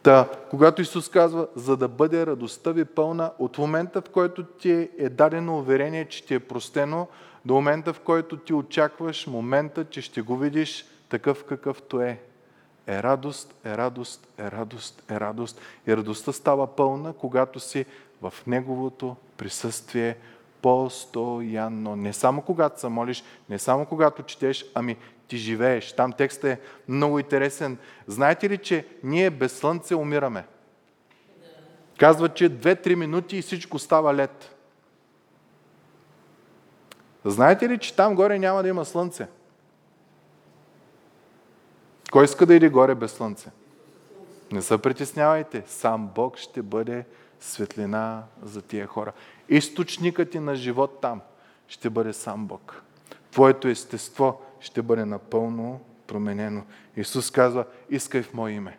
Та, 0.05 0.29
когато 0.49 0.81
Исус 0.81 1.09
казва, 1.09 1.47
за 1.55 1.77
да 1.77 1.87
бъде 1.87 2.25
радостта 2.25 2.71
ви 2.71 2.85
пълна, 2.85 3.31
от 3.39 3.57
момента 3.57 4.01
в 4.01 4.09
който 4.09 4.43
ти 4.43 4.89
е 4.97 5.09
дадено 5.09 5.57
уверение, 5.57 6.05
че 6.05 6.25
ти 6.25 6.33
е 6.33 6.39
простено, 6.39 7.07
до 7.45 7.53
момента 7.53 7.93
в 7.93 7.99
който 7.99 8.37
ти 8.37 8.53
очакваш 8.53 9.27
момента, 9.27 9.85
че 9.85 10.01
ще 10.01 10.21
го 10.21 10.37
видиш 10.37 10.85
такъв 11.09 11.43
какъвто 11.43 12.01
е. 12.01 12.19
Е 12.87 13.03
радост, 13.03 13.55
е 13.65 13.77
радост, 13.77 14.27
е 14.37 14.51
радост, 14.51 15.03
е 15.11 15.19
радост. 15.19 15.61
И 15.87 15.97
радостта 15.97 16.33
става 16.33 16.67
пълна, 16.75 17.13
когато 17.13 17.59
си 17.59 17.85
в 18.21 18.33
Неговото 18.47 19.15
присъствие 19.37 20.17
постоянно. 20.61 21.95
Не 21.95 22.13
само 22.13 22.41
когато 22.41 22.79
се 22.79 22.87
молиш, 22.87 23.23
не 23.49 23.59
само 23.59 23.85
когато 23.85 24.23
четеш, 24.23 24.65
ами 24.75 24.97
ти 25.27 25.37
живееш. 25.37 25.93
Там 25.93 26.11
текстът 26.11 26.43
е 26.43 26.59
много 26.87 27.19
интересен. 27.19 27.77
Знаете 28.07 28.49
ли, 28.49 28.57
че 28.57 28.87
ние 29.03 29.29
без 29.29 29.57
слънце 29.57 29.95
умираме? 29.95 30.45
Казва, 31.99 32.29
че 32.29 32.49
2-3 32.49 32.95
минути 32.95 33.37
и 33.37 33.41
всичко 33.41 33.79
става 33.79 34.15
лед. 34.15 34.55
Знаете 37.25 37.69
ли, 37.69 37.77
че 37.77 37.95
там 37.95 38.15
горе 38.15 38.39
няма 38.39 38.63
да 38.63 38.69
има 38.69 38.85
слънце? 38.85 39.27
Кой 42.11 42.25
иска 42.25 42.45
да 42.45 42.55
иде 42.55 42.69
горе 42.69 42.95
без 42.95 43.11
слънце? 43.11 43.49
Не 44.51 44.61
се 44.61 44.77
притеснявайте. 44.77 45.63
Сам 45.67 46.07
Бог 46.15 46.37
ще 46.37 46.61
бъде 46.61 47.05
светлина 47.39 48.23
за 48.43 48.61
тия 48.61 48.87
хора. 48.87 49.11
Източникът 49.49 50.29
ти 50.29 50.39
на 50.39 50.55
живот 50.55 50.99
там 51.01 51.21
ще 51.67 51.89
бъде 51.89 52.13
сам 52.13 52.47
Бог. 52.47 52.81
Твоето 53.31 53.67
естество 53.67 54.41
ще 54.59 54.81
бъде 54.81 55.05
напълно 55.05 55.81
променено. 56.07 56.63
Исус 56.97 57.31
казва, 57.31 57.65
искай 57.89 58.21
в 58.21 58.33
Мое 58.33 58.51
име. 58.51 58.77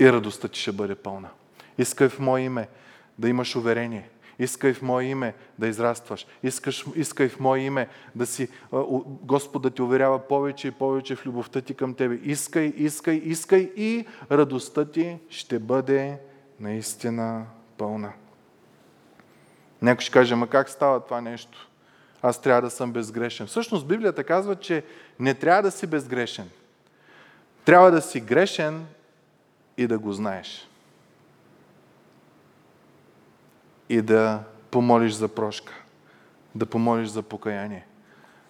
И 0.00 0.12
радостта 0.12 0.48
ти 0.48 0.60
ще 0.60 0.72
бъде 0.72 0.94
пълна. 0.94 1.28
Искай 1.78 2.08
в 2.08 2.18
Мое 2.18 2.40
име 2.40 2.68
да 3.18 3.28
имаш 3.28 3.56
уверение. 3.56 4.08
Искай 4.38 4.72
в 4.72 4.82
Мое 4.82 5.04
име 5.04 5.34
да 5.58 5.68
израстваш. 5.68 6.26
Искаш, 6.42 6.86
искай 6.94 7.28
в 7.28 7.40
Мое 7.40 7.58
име 7.60 7.88
да 8.14 8.26
си, 8.26 8.48
Господ 9.22 9.62
да 9.62 9.70
ти 9.70 9.82
уверява 9.82 10.18
повече 10.18 10.68
и 10.68 10.70
повече 10.70 11.16
в 11.16 11.26
любовта 11.26 11.60
ти 11.60 11.74
към 11.74 11.94
Тебе. 11.94 12.14
Искай, 12.14 12.72
искай, 12.76 13.14
искай 13.14 13.72
и 13.76 14.06
радостта 14.30 14.84
ти 14.84 15.18
ще 15.28 15.58
бъде 15.58 16.18
наистина 16.60 17.46
пълна. 17.78 18.12
Някой 19.82 20.02
ще 20.02 20.12
каже, 20.12 20.34
ма 20.34 20.46
как 20.46 20.68
става 20.68 21.00
това 21.00 21.20
нещо? 21.20 21.68
Аз 22.26 22.40
трябва 22.40 22.62
да 22.62 22.70
съм 22.70 22.92
безгрешен. 22.92 23.46
Всъщност 23.46 23.86
Библията 23.86 24.24
казва, 24.24 24.56
че 24.56 24.84
не 25.18 25.34
трябва 25.34 25.62
да 25.62 25.70
си 25.70 25.86
безгрешен. 25.86 26.50
Трябва 27.64 27.90
да 27.90 28.02
си 28.02 28.20
грешен 28.20 28.86
и 29.76 29.86
да 29.86 29.98
го 29.98 30.12
знаеш. 30.12 30.68
И 33.88 34.02
да 34.02 34.42
помолиш 34.70 35.12
за 35.12 35.28
прошка. 35.28 35.72
Да 36.54 36.66
помолиш 36.66 37.08
за 37.08 37.22
покаяние. 37.22 37.86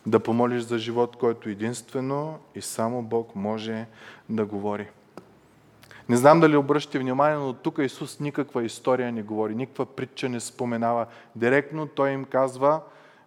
Да 0.07 0.21
помолиш 0.21 0.63
за 0.63 0.79
живот, 0.79 1.17
който 1.17 1.49
единствено 1.49 2.39
и 2.55 2.61
само 2.61 3.03
Бог 3.03 3.35
може 3.35 3.87
да 4.29 4.45
говори. 4.45 4.89
Не 6.09 6.17
знам 6.17 6.41
дали 6.41 6.57
обръщате 6.57 6.99
внимание, 6.99 7.37
но 7.37 7.53
тук 7.53 7.79
Исус 7.79 8.21
никаква 8.21 8.65
история 8.65 9.13
не 9.13 9.23
говори, 9.23 9.55
никаква 9.55 9.87
притча 9.87 10.29
не 10.29 10.41
споменава. 10.41 11.07
Директно 11.37 11.87
Той 11.87 12.11
им 12.11 12.25
казва, 12.25 12.81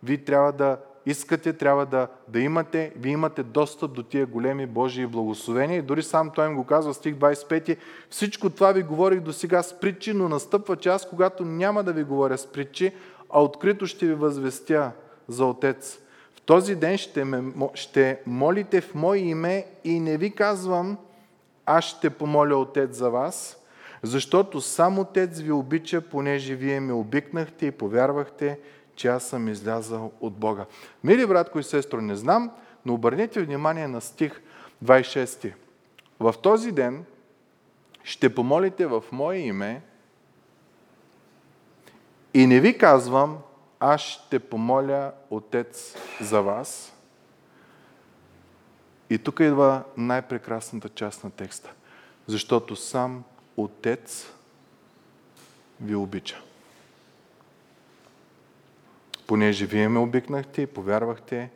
вие 0.03 0.17
трябва 0.17 0.51
да 0.51 0.77
искате, 1.05 1.53
трябва 1.53 1.85
да, 1.85 2.07
да 2.27 2.39
имате, 2.39 2.93
вие 2.95 3.11
имате 3.11 3.43
достъп 3.43 3.93
до 3.93 4.03
тия 4.03 4.25
големи 4.25 4.65
Божии 4.65 5.05
благословения. 5.05 5.77
И 5.77 5.81
дори 5.81 6.03
сам 6.03 6.31
Той 6.35 6.47
им 6.47 6.55
го 6.55 6.63
казва, 6.63 6.93
стих 6.93 7.15
25, 7.15 7.77
всичко 8.09 8.49
това 8.49 8.71
ви 8.71 8.83
говорих 8.83 9.19
до 9.19 9.33
сега 9.33 9.63
с 9.63 9.79
притчи, 9.79 10.13
но 10.13 10.29
настъпва 10.29 10.75
час, 10.75 11.09
когато 11.09 11.45
няма 11.45 11.83
да 11.83 11.93
ви 11.93 12.03
говоря 12.03 12.37
с 12.37 12.47
притчи, 12.47 12.91
а 13.29 13.43
открито 13.43 13.87
ще 13.87 14.05
ви 14.05 14.13
възвестя 14.13 14.91
за 15.27 15.45
Отец. 15.45 15.99
В 16.35 16.41
този 16.41 16.75
ден 16.75 16.97
ще, 16.97 17.25
ме, 17.25 17.53
ще 17.73 18.19
молите 18.25 18.81
в 18.81 18.95
Мое 18.95 19.17
име 19.17 19.65
и 19.83 19.99
не 19.99 20.17
ви 20.17 20.31
казвам, 20.31 20.97
аз 21.65 21.85
ще 21.85 22.09
помоля 22.09 22.55
Отец 22.55 22.97
за 22.97 23.09
вас, 23.09 23.57
защото 24.03 24.61
сам 24.61 24.99
Отец 24.99 25.39
ви 25.39 25.51
обича, 25.51 26.01
понеже 26.01 26.55
вие 26.55 26.79
ме 26.79 26.93
обикнахте 26.93 27.65
и 27.65 27.71
повярвахте, 27.71 28.59
че 28.97 29.07
аз 29.07 29.23
съм 29.23 29.47
излязал 29.47 30.11
от 30.21 30.33
Бога. 30.33 30.65
Мили 31.03 31.25
братко 31.25 31.59
и 31.59 31.63
сестро, 31.63 32.01
не 32.01 32.15
знам, 32.15 32.51
но 32.85 32.93
обърнете 32.93 33.41
внимание 33.41 33.87
на 33.87 34.01
стих 34.01 34.41
26. 34.85 35.53
В 36.19 36.35
този 36.43 36.71
ден 36.71 37.05
ще 38.03 38.35
помолите 38.35 38.85
в 38.85 39.03
Мое 39.11 39.37
име 39.37 39.81
и 42.33 42.47
не 42.47 42.59
ви 42.59 42.77
казвам, 42.77 43.37
аз 43.79 44.01
ще 44.01 44.39
помоля 44.39 45.11
Отец 45.29 45.95
за 46.21 46.41
вас, 46.41 46.93
и 49.09 49.17
тук 49.17 49.39
идва 49.39 49.83
най-прекрасната 49.97 50.89
част 50.89 51.23
на 51.23 51.31
текста. 51.31 51.73
Защото 52.27 52.75
сам 52.75 53.23
Отец 53.57 54.31
ви 55.81 55.95
обича. 55.95 56.41
Понеже 59.27 59.65
вие 59.65 59.89
ме 59.89 59.99
обикнахте 59.99 60.61
и 60.61 60.67
повярвахте, 60.67 61.49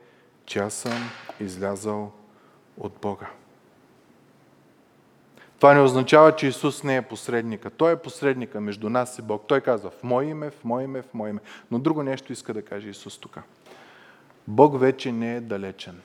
че 0.45 0.60
аз 0.60 0.73
съм 0.73 1.10
излязал 1.39 2.12
от 2.77 2.93
Бога. 3.01 3.27
Това 5.57 5.73
не 5.73 5.81
означава, 5.81 6.36
че 6.36 6.47
Исус 6.47 6.84
не 6.84 6.95
е 6.95 7.01
посредника. 7.01 7.69
Той 7.69 7.91
е 7.93 7.95
посредника 7.95 8.62
между 8.62 8.89
нас 8.89 9.19
и 9.19 9.21
Бог. 9.21 9.43
Той 9.47 9.62
казва 9.62 9.89
в 9.89 10.03
Мое 10.03 10.25
име, 10.25 10.49
в 10.49 10.63
Мое 10.63 10.84
име, 10.84 11.01
в 11.01 11.13
Мое 11.13 11.29
име. 11.29 11.39
Но 11.71 11.79
друго 11.79 12.03
нещо 12.03 12.34
иска 12.34 12.53
да 12.53 12.62
каже 12.62 12.89
Исус 12.89 13.17
тук. 13.17 13.39
Бог 14.47 14.79
вече 14.79 15.12
не 15.12 15.36
е 15.36 15.41
далечен. 15.41 16.01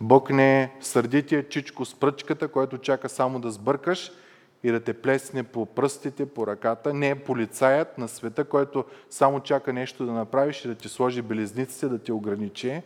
Бог 0.00 0.30
не 0.30 0.62
е 0.62 0.70
сърдития 0.80 1.48
чичко 1.48 1.84
с 1.84 1.94
пръчката, 1.94 2.48
който 2.48 2.78
чака 2.78 3.08
само 3.08 3.40
да 3.40 3.50
сбъркаш 3.50 4.12
и 4.66 4.70
да 4.70 4.80
те 4.80 4.94
плесне 4.94 5.42
по 5.42 5.66
пръстите, 5.66 6.26
по 6.26 6.46
ръката. 6.46 6.94
Не 6.94 7.08
е 7.08 7.14
полицаят 7.14 7.98
на 7.98 8.08
света, 8.08 8.44
който 8.44 8.84
само 9.10 9.40
чака 9.40 9.72
нещо 9.72 10.06
да 10.06 10.12
направиш 10.12 10.64
и 10.64 10.68
да 10.68 10.74
ти 10.74 10.88
сложи 10.88 11.22
белезниците, 11.22 11.88
да 11.88 11.98
ти 11.98 12.12
ограничи. 12.12 12.82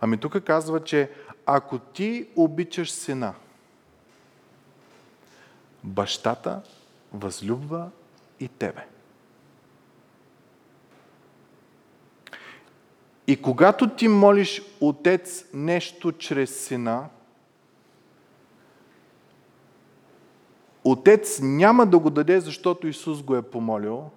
Ами 0.00 0.16
тук 0.18 0.40
казва, 0.40 0.84
че 0.84 1.10
ако 1.46 1.78
ти 1.78 2.28
обичаш 2.36 2.92
сина, 2.92 3.34
бащата 5.84 6.62
възлюбва 7.12 7.90
и 8.40 8.48
тебе. 8.48 8.84
И 13.26 13.42
когато 13.42 13.90
ти 13.90 14.08
молиш 14.08 14.62
Отец 14.80 15.44
нещо 15.54 16.12
чрез 16.12 16.66
Сина, 16.66 17.08
Отец 20.90 21.40
няма 21.42 21.86
да 21.86 21.98
го 21.98 22.10
даде, 22.10 22.40
защото 22.40 22.86
Исус 22.86 23.22
го 23.22 23.36
е 23.36 23.42
помолил, 23.42 24.10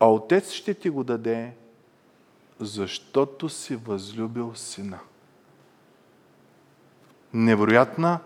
а 0.00 0.06
Отец 0.06 0.50
ще 0.50 0.74
ти 0.74 0.90
го 0.90 1.04
даде, 1.04 1.52
защото 2.60 3.48
си 3.48 3.76
възлюбил 3.76 4.52
Сина. 4.54 4.98
Невероятна, 7.32 8.18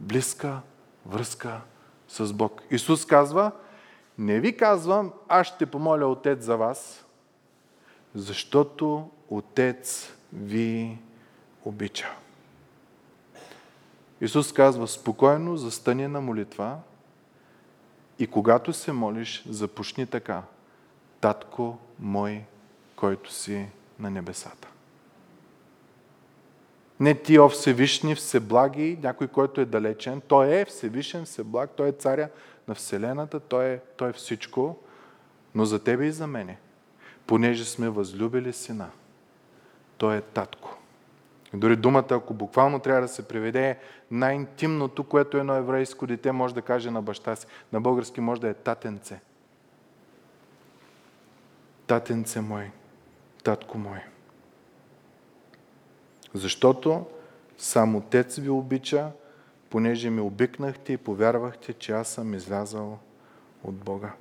близка 0.00 0.60
връзка 1.06 1.60
с 2.08 2.32
Бог. 2.32 2.62
Исус 2.70 3.06
казва, 3.06 3.52
не 4.18 4.40
ви 4.40 4.56
казвам, 4.56 5.12
аз 5.28 5.46
ще 5.46 5.66
помоля 5.66 6.06
Отец 6.06 6.44
за 6.44 6.56
вас, 6.56 7.04
защото 8.14 9.10
Отец 9.28 10.12
ви 10.32 10.98
обича. 11.64 12.23
Исус 14.24 14.52
казва, 14.52 14.88
спокойно 14.88 15.56
застани 15.56 16.08
на 16.08 16.20
молитва 16.20 16.78
и 18.18 18.26
когато 18.26 18.72
се 18.72 18.92
молиш, 18.92 19.44
започни 19.48 20.06
така. 20.06 20.42
Татко 21.20 21.78
мой, 22.00 22.44
който 22.96 23.32
си 23.32 23.66
на 23.98 24.10
небесата. 24.10 24.68
Не 27.00 27.14
ти, 27.14 27.38
о 27.38 27.48
Всевишни, 27.48 28.14
Всеблаги, 28.14 28.98
някой, 29.02 29.28
който 29.28 29.60
е 29.60 29.64
далечен. 29.64 30.20
Той 30.20 30.60
е 30.60 30.64
Всевишен, 30.64 31.24
Всеблаг, 31.24 31.70
Той 31.76 31.88
е 31.88 31.92
царя 31.92 32.28
на 32.68 32.74
Вселената, 32.74 33.40
Той 33.40 33.64
е, 33.64 33.78
той 33.96 34.10
е 34.10 34.12
всичко, 34.12 34.76
но 35.54 35.64
за 35.64 35.78
тебе 35.78 36.06
и 36.06 36.12
за 36.12 36.26
мене, 36.26 36.58
понеже 37.26 37.64
сме 37.64 37.88
възлюбили 37.88 38.52
Сина, 38.52 38.90
Той 39.98 40.16
е 40.16 40.20
Татко. 40.20 40.78
Дори 41.54 41.76
думата, 41.76 42.06
ако 42.10 42.34
буквално 42.34 42.78
трябва 42.78 43.00
да 43.00 43.08
се 43.08 43.28
преведе, 43.28 43.78
най-интимното, 44.10 45.04
което 45.04 45.38
едно 45.38 45.54
еврейско 45.54 46.06
дете 46.06 46.32
може 46.32 46.54
да 46.54 46.62
каже 46.62 46.90
на 46.90 47.02
баща 47.02 47.36
си, 47.36 47.46
на 47.72 47.80
български 47.80 48.20
може 48.20 48.40
да 48.40 48.48
е 48.48 48.54
татенце. 48.54 49.20
Татенце 51.86 52.40
мой, 52.40 52.70
татко 53.44 53.78
мой. 53.78 53.98
Защото 56.34 57.06
сам 57.58 57.96
Отец 57.96 58.36
ви 58.36 58.48
обича, 58.48 59.10
понеже 59.70 60.10
ми 60.10 60.20
обикнахте 60.20 60.92
и 60.92 60.96
повярвахте, 60.96 61.72
че 61.72 61.92
аз 61.92 62.08
съм 62.08 62.34
излязал 62.34 62.98
от 63.64 63.74
Бога. 63.74 64.12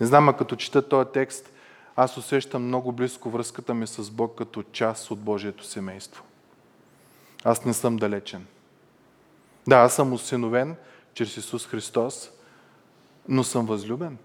Не 0.00 0.06
знам, 0.06 0.28
а 0.28 0.36
като 0.36 0.56
чета 0.56 0.88
този 0.88 1.08
текст, 1.12 1.52
аз 1.96 2.16
усещам 2.16 2.66
много 2.66 2.92
близко 2.92 3.30
връзката 3.30 3.74
ми 3.74 3.86
с 3.86 4.10
Бог 4.10 4.38
като 4.38 4.62
част 4.62 5.10
от 5.10 5.18
Божието 5.18 5.64
семейство. 5.64 6.25
Аз 7.46 7.64
не 7.64 7.74
съм 7.74 7.96
далечен. 7.96 8.46
Да, 9.68 9.76
аз 9.76 9.94
съм 9.94 10.12
усиновен 10.12 10.76
чрез 11.14 11.36
Исус 11.36 11.66
Христос, 11.66 12.30
но 13.28 13.44
съм 13.44 13.66
възлюбен. 13.66 14.18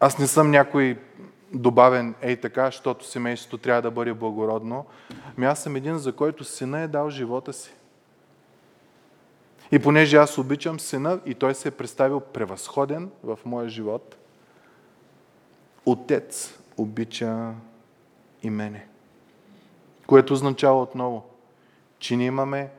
Аз 0.00 0.18
не 0.18 0.26
съм 0.26 0.50
някой 0.50 0.98
добавен 1.52 2.14
ей 2.22 2.40
така, 2.40 2.66
защото 2.66 3.06
семейството 3.06 3.58
трябва 3.58 3.82
да 3.82 3.90
бъде 3.90 4.14
благородно. 4.14 4.86
Ами 5.36 5.46
аз 5.46 5.62
съм 5.62 5.76
един, 5.76 5.98
за 5.98 6.12
който 6.12 6.44
сина 6.44 6.80
е 6.80 6.88
дал 6.88 7.10
живота 7.10 7.52
си. 7.52 7.74
И 9.72 9.78
понеже 9.78 10.16
аз 10.16 10.38
обичам 10.38 10.80
сина 10.80 11.20
и 11.26 11.34
той 11.34 11.54
се 11.54 11.68
е 11.68 11.70
представил 11.70 12.20
превъзходен 12.20 13.10
в 13.22 13.38
моя 13.44 13.68
живот, 13.68 14.16
Отец 15.86 16.58
обича 16.76 17.52
и 18.42 18.50
мене. 18.50 18.86
Което 20.06 20.32
означава 20.32 20.82
отново, 20.82 21.24
че 21.98 22.16
ние 22.16 22.26
имаме 22.26 22.70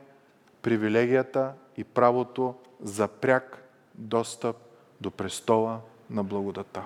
привилегията 0.62 1.52
и 1.76 1.84
правото 1.84 2.54
за 2.82 3.08
пряк 3.08 3.64
достъп 3.94 4.56
до 5.00 5.10
престола 5.10 5.80
на 6.10 6.24
благодата. 6.24 6.84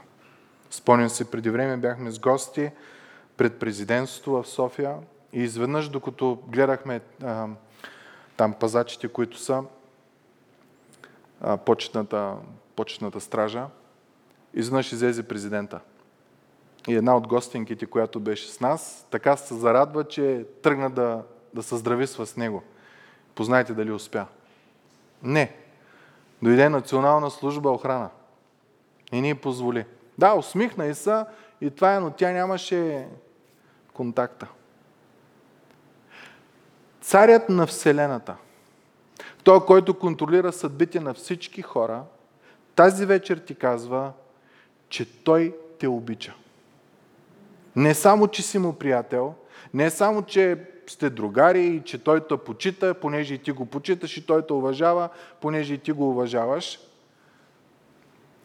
Спомням 0.71 1.09
се, 1.09 1.31
преди 1.31 1.51
време 1.51 1.77
бяхме 1.77 2.11
с 2.11 2.19
гости 2.19 2.71
пред 3.37 3.59
президентството 3.59 4.31
в 4.31 4.49
София 4.49 4.97
и 5.33 5.43
изведнъж, 5.43 5.89
докато 5.89 6.39
гледахме 6.49 7.01
а, 7.23 7.49
там 8.37 8.55
пазачите, 8.55 9.09
които 9.09 9.39
са 9.39 9.63
а, 11.41 11.57
почетната, 11.57 12.35
почетната 12.77 13.21
стража, 13.21 13.67
изведнъж 14.55 14.93
излезе 14.93 15.23
президента. 15.23 15.81
И 16.89 16.95
една 16.95 17.17
от 17.17 17.27
гостинките, 17.27 17.87
която 17.87 18.21
беше 18.21 18.49
с 18.49 18.61
нас, 18.61 19.07
така 19.11 19.37
се 19.37 19.55
зарадва, 19.55 20.05
че 20.05 20.47
тръгна 20.63 20.91
да, 20.91 21.23
да 21.55 21.63
се 21.63 21.77
здрави 21.77 22.07
с 22.07 22.37
него. 22.37 22.63
Познайте 23.35 23.75
дали 23.75 23.93
успя. 23.93 24.27
Не. 25.23 25.57
Дойде 26.43 26.69
национална 26.69 27.31
служба 27.31 27.71
охрана. 27.71 28.11
И 29.13 29.21
ни 29.21 29.35
позволи. 29.35 29.85
Да, 30.19 30.35
усмихна 30.35 30.87
и 30.87 30.95
са 30.95 31.27
и 31.61 31.71
това 31.71 31.95
е, 31.95 32.01
но 32.01 32.11
тя 32.11 32.33
нямаше 32.33 33.09
контакта. 33.93 34.49
Царят 37.01 37.49
на 37.49 37.67
Вселената, 37.67 38.37
той, 39.45 39.67
който 39.67 39.99
контролира 39.99 40.53
съдбите 40.53 41.01
на 41.01 41.15
всички 41.15 41.63
хора, 41.63 42.03
тази 42.75 43.07
вечер 43.07 43.39
ти 43.39 43.55
казва, 43.55 44.13
че 44.89 45.25
той 45.25 45.57
те 45.79 45.89
обича. 45.89 46.35
Не 47.77 47.95
само, 47.95 48.29
че 48.29 48.43
си 48.43 48.59
му 48.59 48.73
приятел, 48.73 49.35
не 49.75 49.91
само, 49.91 50.23
че 50.23 50.59
сте 50.87 51.11
другари 51.11 51.67
и 51.67 51.83
че 51.85 52.05
той 52.05 52.27
те 52.27 52.37
почита, 52.37 52.95
понеже 52.95 53.35
и 53.35 53.39
ти 53.39 53.53
го 53.53 53.67
почиташ 53.67 54.17
и 54.17 54.27
той 54.27 54.47
те 54.47 54.53
уважава, 54.53 55.09
понеже 55.41 55.75
и 55.75 55.79
ти 55.79 55.93
го 55.93 56.11
уважаваш– 56.11 56.79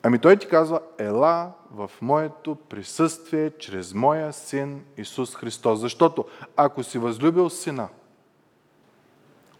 Ами 0.04 0.20
той 0.20 0.38
ти 0.38 0.48
казва, 0.48 0.82
ела 0.98 1.52
в 1.72 1.92
моето 2.02 2.56
присъствие 2.56 3.52
чрез 3.60 3.94
моя 3.94 4.34
син 4.34 4.84
Исус 4.98 5.36
Христос. 5.36 5.80
Защото 5.80 6.26
ако 6.56 6.84
си 6.84 6.98
възлюбил 6.98 7.50
сина, 7.50 7.88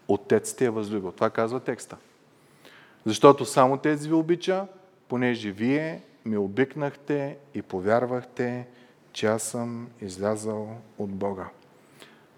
Отец 0.08 0.54
те 0.54 0.64
е 0.64 0.70
възлюбил. 0.70 1.12
Това 1.12 1.30
казва 1.30 1.60
текста. 1.60 1.96
Защото 3.06 3.44
само 3.44 3.74
Отец 3.74 4.06
ви 4.06 4.12
обича, 4.12 4.66
понеже 5.08 5.50
вие 5.50 6.02
ми 6.24 6.36
обикнахте 6.36 7.38
и 7.54 7.62
повярвахте, 7.62 8.68
че 9.12 9.26
аз 9.26 9.42
съм 9.42 9.88
излязал 10.00 10.68
от 10.98 11.10
Бога. 11.10 11.48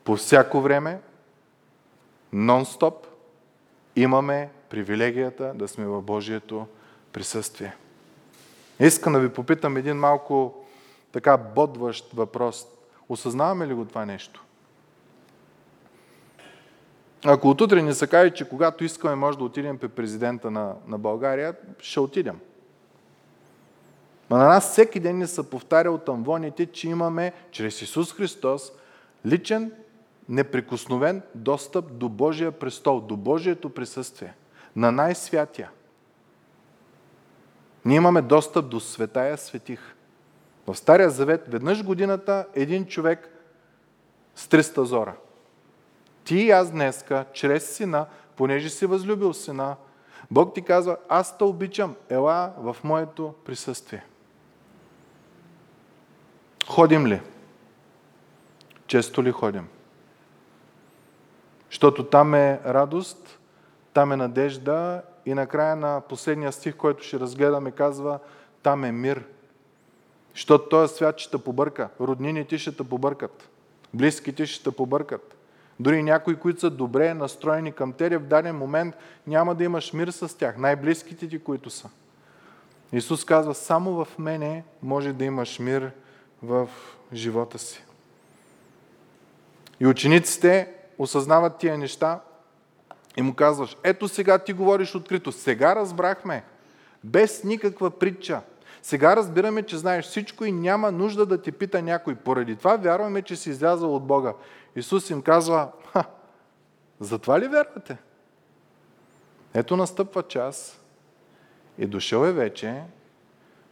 По 0.05 0.17
всяко 0.17 0.61
време, 0.61 1.01
нон-стоп, 2.35 2.95
имаме 3.97 4.51
привилегията 4.71 5.53
да 5.55 5.69
сме 5.69 5.87
в 5.87 6.03
Божието 6.03 6.67
присъствие. 7.13 7.77
Искам 8.81 9.13
да 9.13 9.21
ви 9.21 9.29
попитам 9.29 9.77
един 9.77 9.97
малко 9.97 10.65
така 11.13 11.37
бодващ 11.37 12.13
въпрос. 12.15 12.67
Осъзнаваме 13.09 13.67
ли 13.67 13.75
го 13.75 13.85
това 13.85 14.07
нещо? 14.07 14.45
Ако 17.25 17.51
отутре 17.51 17.83
ни 17.83 17.95
се 17.95 18.07
каже, 18.07 18.31
че 18.31 18.49
когато 18.49 18.85
искаме 18.85 19.15
може 19.15 19.39
да 19.39 19.45
отидем 19.45 19.79
при 19.79 19.89
президента 19.89 20.51
на, 20.51 20.75
на 20.87 20.99
България, 20.99 21.55
ще 21.79 22.01
отидем. 22.01 22.41
Но 24.31 24.37
на 24.37 24.47
нас 24.47 24.71
всеки 24.71 25.01
ден 25.01 25.19
ни 25.19 25.27
се 25.27 25.51
повтаря 25.51 25.91
от 25.91 26.09
амвоните, 26.09 26.67
че 26.67 26.89
имаме 26.89 27.33
чрез 27.51 27.83
Исус 27.83 28.13
Христос 28.15 28.73
личен, 29.27 29.73
неприкосновен 30.29 31.23
достъп 31.35 31.93
до 31.93 32.09
Божия 32.09 32.53
престол, 32.53 33.01
до 33.01 33.17
Божието 33.17 33.71
присъствие, 33.71 34.35
на 34.77 34.93
най-святия. 34.93 35.71
Ние 37.85 37.97
имаме 37.97 38.23
достъп 38.23 38.69
до 38.69 38.81
светая 38.81 39.39
светих. 39.39 39.95
В 40.67 40.75
Стария 40.75 41.11
Завет 41.11 41.45
веднъж 41.49 41.85
годината 41.85 42.47
един 42.55 42.87
човек 42.87 43.29
с 44.35 44.49
300 44.49 44.83
зора. 44.83 45.15
Ти 46.25 46.37
и 46.37 46.51
аз 46.51 46.71
днеска, 46.71 47.25
чрез 47.33 47.77
сина, 47.77 48.07
понеже 48.37 48.69
си 48.69 48.87
възлюбил 48.87 49.33
сина, 49.33 49.77
Бог 50.31 50.55
ти 50.55 50.63
казва, 50.63 50.97
аз 51.09 51.39
те 51.39 51.45
обичам, 51.45 51.97
ела 52.09 52.53
в 52.59 52.77
моето 52.85 53.35
присъствие. 53.45 54.05
Ходим 56.69 57.07
ли? 57.07 57.21
Често 58.87 59.23
ли 59.23 59.31
ходим? 59.31 59.69
Защото 61.71 62.05
там 62.05 62.35
е 62.35 62.61
радост, 62.67 63.39
там 63.93 64.13
е 64.13 64.17
надежда 64.17 65.03
и 65.27 65.35
накрая 65.35 65.77
на 65.77 66.01
последния 66.09 66.53
стих, 66.53 66.77
който 66.77 67.05
ще 67.05 67.21
разгледаме, 67.21 67.71
казва, 67.71 68.19
там 68.63 68.85
е 68.85 68.93
мир. 68.93 69.25
Защото 70.35 70.69
този 70.69 70.95
свят 70.95 71.19
ще 71.19 71.31
те 71.31 71.45
побърка. 71.45 71.89
Роднините 72.01 72.59
ще 72.59 72.77
те 72.77 72.85
побъркат. 72.85 73.49
Близките 73.95 74.47
ще 74.47 74.65
те 74.65 74.77
побъркат. 74.77 75.37
Дори 75.81 76.03
някои, 76.03 76.37
които 76.37 76.61
са 76.61 76.71
добре 76.71 77.15
настроени 77.15 77.73
към 77.73 77.93
тебе, 77.93 78.17
в 78.17 78.27
даден 78.27 78.57
момент 78.57 78.95
няма 79.27 79.55
да 79.55 79.65
имаш 79.65 79.93
мир 79.93 80.09
с 80.09 80.39
тях. 80.39 80.59
Най-близките 80.59 81.29
ти, 81.29 81.39
които 81.39 81.71
са. 81.71 81.89
Исус 82.93 83.25
казва, 83.25 83.55
само 83.55 84.05
в 84.05 84.19
мене 84.19 84.65
може 84.83 85.13
да 85.13 85.25
имаш 85.25 85.59
мир 85.59 85.91
в 86.43 86.69
живота 87.13 87.59
си. 87.59 87.85
И 89.81 89.87
учениците 89.87 90.75
осъзнават 90.99 91.59
тия 91.59 91.79
неща 91.79 92.21
и 93.17 93.23
му 93.23 93.35
казваш, 93.35 93.77
ето 93.83 94.09
сега 94.09 94.39
ти 94.39 94.53
говориш 94.53 94.95
открито, 94.95 95.33
сега 95.33 95.77
разбрахме, 95.77 96.45
без 97.05 97.45
никаква 97.45 97.91
притча. 97.91 98.41
Сега 98.83 99.17
разбираме, 99.17 99.63
че 99.63 99.77
знаеш 99.77 100.05
всичко 100.05 100.45
и 100.45 100.53
няма 100.53 100.93
нужда 100.93 101.27
да 101.27 101.43
ти 101.43 101.53
пита 101.53 101.83
някой. 101.83 102.15
Поради 102.15 102.57
това 102.57 102.77
вярваме, 102.77 103.23
че 103.23 103.37
си 103.37 103.51
излязал 103.51 103.97
от 103.97 104.05
Бога. 104.07 104.33
Исус 104.77 105.11
им 105.11 105.23
казва, 105.23 105.69
Ха, 105.93 106.05
затова 107.01 107.41
ли 107.41 107.49
вярвате? 107.49 107.97
Ето 109.55 109.77
настъпва 109.77 110.23
час 110.23 110.81
и 111.79 111.87
дошъл 111.87 112.25
е 112.25 112.33
вече, 112.33 112.83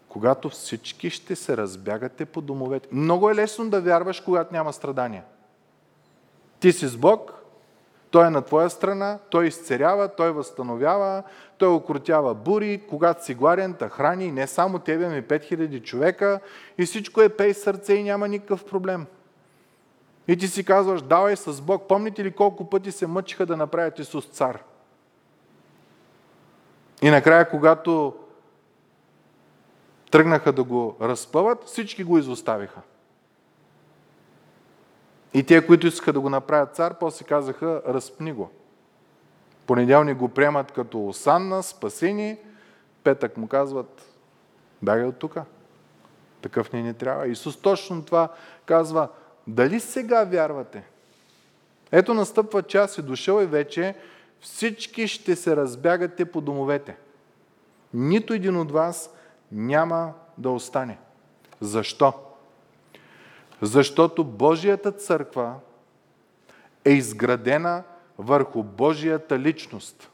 когато 0.09 0.49
всички 0.49 1.11
ще 1.11 1.37
се 1.37 1.57
разбягате 1.57 2.25
по 2.25 2.41
домовете. 2.41 2.89
Много 2.93 3.31
е 3.31 3.35
лесно 3.35 3.71
да 3.71 3.81
вярваш, 3.81 4.21
когато 4.21 4.55
няма 4.55 4.73
страдания. 4.73 5.25
Ти 6.61 6.73
си 6.73 6.89
с 6.89 6.97
Бог, 6.97 7.39
Той 8.11 8.27
е 8.27 8.31
на 8.31 8.43
твоя 8.43 8.71
страна, 8.71 9.19
той 9.31 9.47
изцерява, 9.47 10.09
той 10.09 10.33
възстановява, 10.33 11.23
той 11.59 11.69
окрутява 11.69 12.35
бури, 12.35 12.83
когато 12.89 13.25
си 13.25 13.35
гладен, 13.35 13.75
та 13.75 13.89
храни 13.89 14.33
не 14.33 14.47
само 14.47 14.79
тебе, 14.79 15.05
ами 15.05 15.23
5000 15.23 15.83
човека 15.83 16.41
и 16.79 16.87
всичко 16.87 17.23
е 17.23 17.29
пей 17.29 17.55
сърце 17.55 17.95
и 17.95 18.03
няма 18.03 18.29
никакъв 18.29 18.65
проблем. 18.65 19.07
И 20.29 20.37
ти 20.37 20.49
си 20.49 20.65
казваш, 20.65 21.03
давай 21.03 21.37
с 21.37 21.61
Бог. 21.61 21.89
Помните 21.89 22.25
ли 22.25 22.33
колко 22.33 22.71
пъти 22.71 22.93
се 22.93 23.07
мъчиха 23.07 23.47
да 23.47 23.57
направят 23.57 23.99
Исус 23.99 24.27
цар? 24.27 24.63
И 27.03 27.11
накрая, 27.11 27.49
когато 27.51 28.15
тръгнаха 30.11 30.53
да 30.53 30.65
го 30.65 30.97
разпъват, 31.01 31.65
всички 31.65 32.05
го 32.05 32.19
изоставиха. 32.19 32.81
И 35.35 35.43
те, 35.43 35.67
които 35.67 35.87
искаха 35.87 36.13
да 36.13 36.21
го 36.21 36.31
направят 36.31 36.75
цар, 36.75 36.99
после 36.99 37.27
казаха, 37.27 37.83
разпни 37.89 38.33
го. 38.33 38.51
Понеделник 39.67 40.17
го 40.17 40.29
приемат 40.29 40.73
като 40.73 41.07
осанна, 41.07 41.63
спасени, 41.63 42.39
петък 43.05 43.37
му 43.37 43.49
казват, 43.49 44.15
бягай 44.83 45.07
от 45.07 45.19
тук. 45.19 45.37
Такъв 46.43 46.73
ни 46.73 46.83
не 46.83 46.95
трябва. 46.95 47.29
Исус 47.29 47.57
точно 47.57 48.05
това 48.05 48.29
казва, 48.67 49.09
дали 49.47 49.81
сега 49.81 50.25
вярвате? 50.25 50.85
Ето 51.93 52.15
настъпва 52.15 52.63
час 52.63 52.99
и 52.99 53.03
дошъл 53.03 53.41
е 53.41 53.47
вече, 53.47 53.95
всички 54.41 55.09
ще 55.09 55.37
се 55.37 55.57
разбягате 55.57 56.25
по 56.25 56.41
домовете. 56.41 56.97
Нито 57.95 58.35
един 58.35 58.57
от 58.57 58.73
вас 58.73 59.15
няма 59.53 60.13
да 60.39 60.51
остане. 60.51 60.99
Защо? 61.61 62.13
Защото 63.63 64.25
Божията 64.25 64.93
църква 64.93 65.55
е 66.85 66.91
изградена 66.91 67.83
върху 68.19 68.63
Божията 68.63 69.39
личност. 69.39 70.11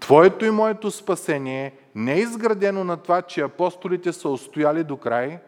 Твоето 0.00 0.44
и 0.44 0.50
моето 0.50 0.90
спасение 0.90 1.74
не 1.94 2.14
е 2.14 2.20
изградено 2.20 2.84
на 2.84 2.96
това, 2.96 3.22
че 3.22 3.40
апостолите 3.40 4.12
са 4.12 4.28
устояли 4.28 4.84
до 4.84 4.96
край, 4.96 5.38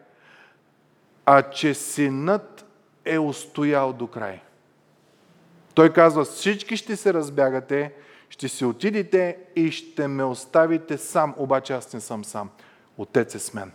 а 1.27 1.43
че 1.43 1.75
синът 1.75 2.67
е 3.05 3.19
устоял 3.19 3.93
до 3.93 4.07
край. 4.07 4.41
Той 5.75 5.93
казва, 5.93 6.25
всички 6.25 6.77
ще 6.77 6.97
се 6.97 7.15
разбягате, 7.15 7.93
ще 8.33 8.49
си 8.49 8.65
отидете 8.65 9.37
и 9.57 9.71
ще 9.71 10.09
ме 10.09 10.25
оставите 10.25 10.99
сам, 10.99 11.35
обаче 11.39 11.73
аз 11.73 11.93
не 11.93 12.01
съм 12.01 12.25
сам. 12.25 12.51
Отец 12.99 13.35
е 13.35 13.39
с 13.39 13.55
мен. 13.55 13.73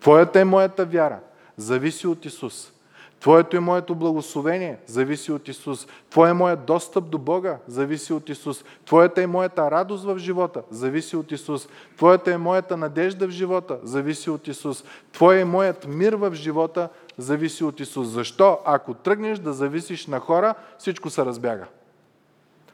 Твоята 0.00 0.40
и 0.40 0.44
моята 0.44 0.84
вяра 0.84 1.20
зависи 1.56 2.06
от 2.06 2.24
Исус. 2.24 2.72
Твоето 3.20 3.56
и 3.56 3.58
моето 3.58 3.94
благословение 3.94 4.78
зависи 4.86 5.32
от 5.32 5.48
Исус. 5.48 5.86
Твоя 6.10 6.30
и 6.30 6.34
моят 6.34 6.64
достъп 6.64 7.10
до 7.10 7.18
Бога 7.18 7.58
зависи 7.66 8.12
от 8.12 8.28
Исус. 8.28 8.64
Твоята 8.86 9.22
и 9.22 9.26
моята 9.26 9.70
радост 9.70 10.04
в 10.04 10.18
живота 10.18 10.62
зависи 10.70 11.16
от 11.16 11.32
Исус. 11.32 11.68
Твоята 11.96 12.30
и 12.30 12.36
моята 12.36 12.76
надежда 12.76 13.26
в 13.26 13.30
живота 13.30 13.78
зависи 13.82 14.30
от 14.30 14.48
Исус. 14.48 14.84
Твоя 15.12 15.40
и 15.40 15.44
моят 15.44 15.86
мир 15.86 16.12
в 16.12 16.34
живота 16.34 16.88
зависи 17.18 17.64
от 17.64 17.80
Исус. 17.80 18.08
Защо? 18.08 18.58
Ако 18.64 18.94
тръгнеш 18.94 19.38
да 19.38 19.52
зависиш 19.52 20.06
на 20.06 20.20
хора, 20.20 20.54
всичко 20.78 21.10
се 21.10 21.24
разбяга. 21.24 21.66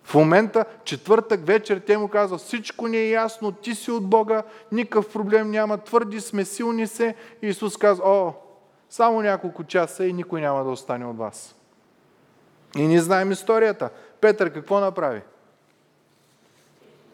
В 0.04 0.14
момента, 0.14 0.64
четвъртък 0.84 1.46
вечер, 1.46 1.80
те 1.86 1.98
му 1.98 2.08
казва, 2.08 2.38
всичко 2.38 2.86
ни 2.86 2.96
е 2.96 3.10
ясно, 3.10 3.52
ти 3.52 3.74
си 3.74 3.90
от 3.90 4.06
Бога, 4.06 4.42
никакъв 4.72 5.12
проблем 5.12 5.50
няма, 5.50 5.78
твърди 5.78 6.20
сме, 6.20 6.44
силни 6.44 6.86
се. 6.86 7.14
И 7.42 7.48
Исус 7.48 7.76
казва, 7.76 8.04
о, 8.06 8.32
само 8.90 9.22
няколко 9.22 9.64
часа 9.64 10.06
и 10.06 10.12
никой 10.12 10.40
няма 10.40 10.64
да 10.64 10.70
остане 10.70 11.06
от 11.06 11.16
вас. 11.16 11.54
И 12.76 12.86
не 12.86 13.00
знаем 13.00 13.32
историята. 13.32 13.90
Петър 14.20 14.52
какво 14.52 14.80
направи? 14.80 15.22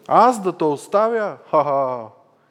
Аз 0.07 0.41
да 0.41 0.57
те 0.57 0.63
оставя? 0.63 1.37
Ха-ха! 1.51 2.05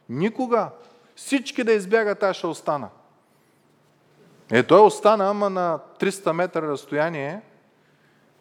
Никога! 0.09 0.69
Всички 1.17 1.65
да 1.65 1.73
избягат, 1.73 2.23
аз 2.23 2.37
ще 2.37 2.47
остана. 2.47 2.89
Е, 4.51 4.63
той 4.63 4.81
остана, 4.81 5.31
ама 5.31 5.51
на 5.51 5.79
300 6.01 6.33
метра 6.33 6.63
разстояние 6.63 7.41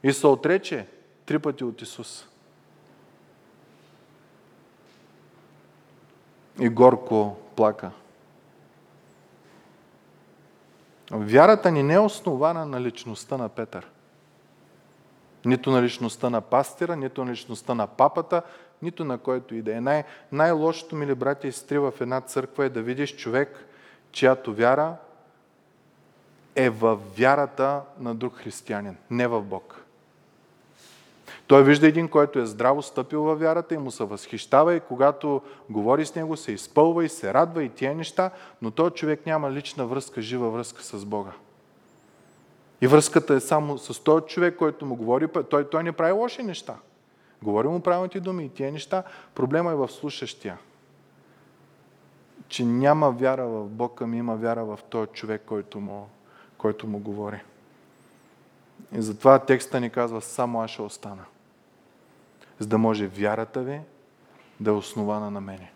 и 0.04 0.14
се 0.14 0.28
отрече 0.28 0.88
три 1.26 1.40
пъти 1.40 1.64
от 1.64 1.82
Исус. 1.82 2.28
И 6.60 6.70
горко 6.70 7.38
плака. 7.56 7.92
Вярата 11.12 11.72
ни 11.72 11.84
не 11.84 11.94
е 11.94 12.00
основана 12.00 12.66
на 12.66 12.82
личността 12.82 13.38
на 13.38 13.50
Петър. 13.50 13.88
Нито 15.46 15.72
на 15.72 15.82
личността 15.82 16.30
на 16.30 16.42
пастира, 16.42 16.96
нито 16.96 17.26
на 17.26 17.32
личността 17.32 17.76
на 17.76 17.88
папата, 17.88 18.42
нито 18.82 19.06
на 19.06 19.18
който 19.18 19.56
и 19.56 19.62
да 19.62 19.76
е. 19.76 19.82
Най- 19.82 20.04
най-лошото, 20.32 20.96
мили 20.96 21.16
брати 21.16 21.48
и 21.48 21.52
сестри, 21.52 21.80
в 21.80 21.94
една 22.00 22.22
църква 22.22 22.66
е 22.66 22.70
да 22.70 22.82
видиш 22.82 23.16
човек, 23.16 23.66
чиято 24.12 24.54
вяра 24.54 24.96
е 26.56 26.70
в 26.70 27.00
вярата 27.18 27.82
на 28.00 28.16
друг 28.16 28.36
християнин, 28.36 28.98
не 29.10 29.28
в 29.28 29.42
Бог. 29.42 29.85
Той 31.48 31.64
вижда 31.64 31.88
един, 31.88 32.08
който 32.08 32.40
е 32.40 32.46
здраво 32.46 32.82
стъпил 32.82 33.24
във 33.24 33.40
вярата 33.40 33.76
и 33.76 33.78
му 33.78 33.92
се 33.92 34.04
възхищава 34.04 34.76
и 34.76 34.80
когато 34.80 35.42
говори 35.70 36.06
с 36.06 36.16
него, 36.16 36.38
се 36.38 36.52
изпълва 36.52 37.06
и 37.06 37.10
се 37.10 37.34
радва 37.34 37.64
и 37.64 37.70
тия 37.70 37.96
неща, 37.96 38.32
но 38.62 38.72
той 38.72 38.90
човек 38.90 39.26
няма 39.26 39.52
лична 39.52 39.86
връзка, 39.86 40.22
жива 40.22 40.50
връзка 40.50 40.84
с 40.84 41.06
Бога. 41.06 41.32
И 42.82 42.88
връзката 42.88 43.34
е 43.34 43.40
само 43.40 43.78
с 43.78 44.04
този 44.04 44.26
човек, 44.26 44.56
който 44.56 44.86
му 44.86 44.96
говори, 44.96 45.28
той, 45.50 45.70
той 45.70 45.84
не 45.84 45.92
прави 45.92 46.12
лоши 46.12 46.44
неща. 46.44 46.76
Говори 47.44 47.68
му 47.68 47.80
правилните 47.80 48.20
думи 48.20 48.46
и 48.46 48.50
тия 48.50 48.72
неща. 48.72 49.04
Проблема 49.36 49.72
е 49.72 49.76
в 49.76 49.90
слушащия. 49.90 50.58
Че 52.48 52.66
няма 52.66 53.12
вяра 53.12 53.46
в 53.48 53.66
Бог, 53.66 54.02
ами 54.02 54.18
има 54.18 54.36
вяра 54.36 54.66
в 54.66 54.80
този 54.90 55.08
човек, 55.12 55.42
който 55.46 55.80
му, 55.80 56.10
който 56.58 56.88
му 56.88 57.00
говори. 57.00 57.42
И 58.98 59.02
затова 59.02 59.40
текста 59.40 59.80
ни 59.80 59.90
казва, 59.90 60.22
само 60.22 60.62
аз 60.62 60.72
ще 60.72 60.82
остана 60.82 61.26
за 62.60 62.68
да 62.68 62.78
може 62.78 63.08
вярата 63.08 63.62
ви 63.62 63.82
да 64.60 64.70
е 64.72 64.74
основана 64.74 65.32
на 65.32 65.42
мене. 65.42 65.72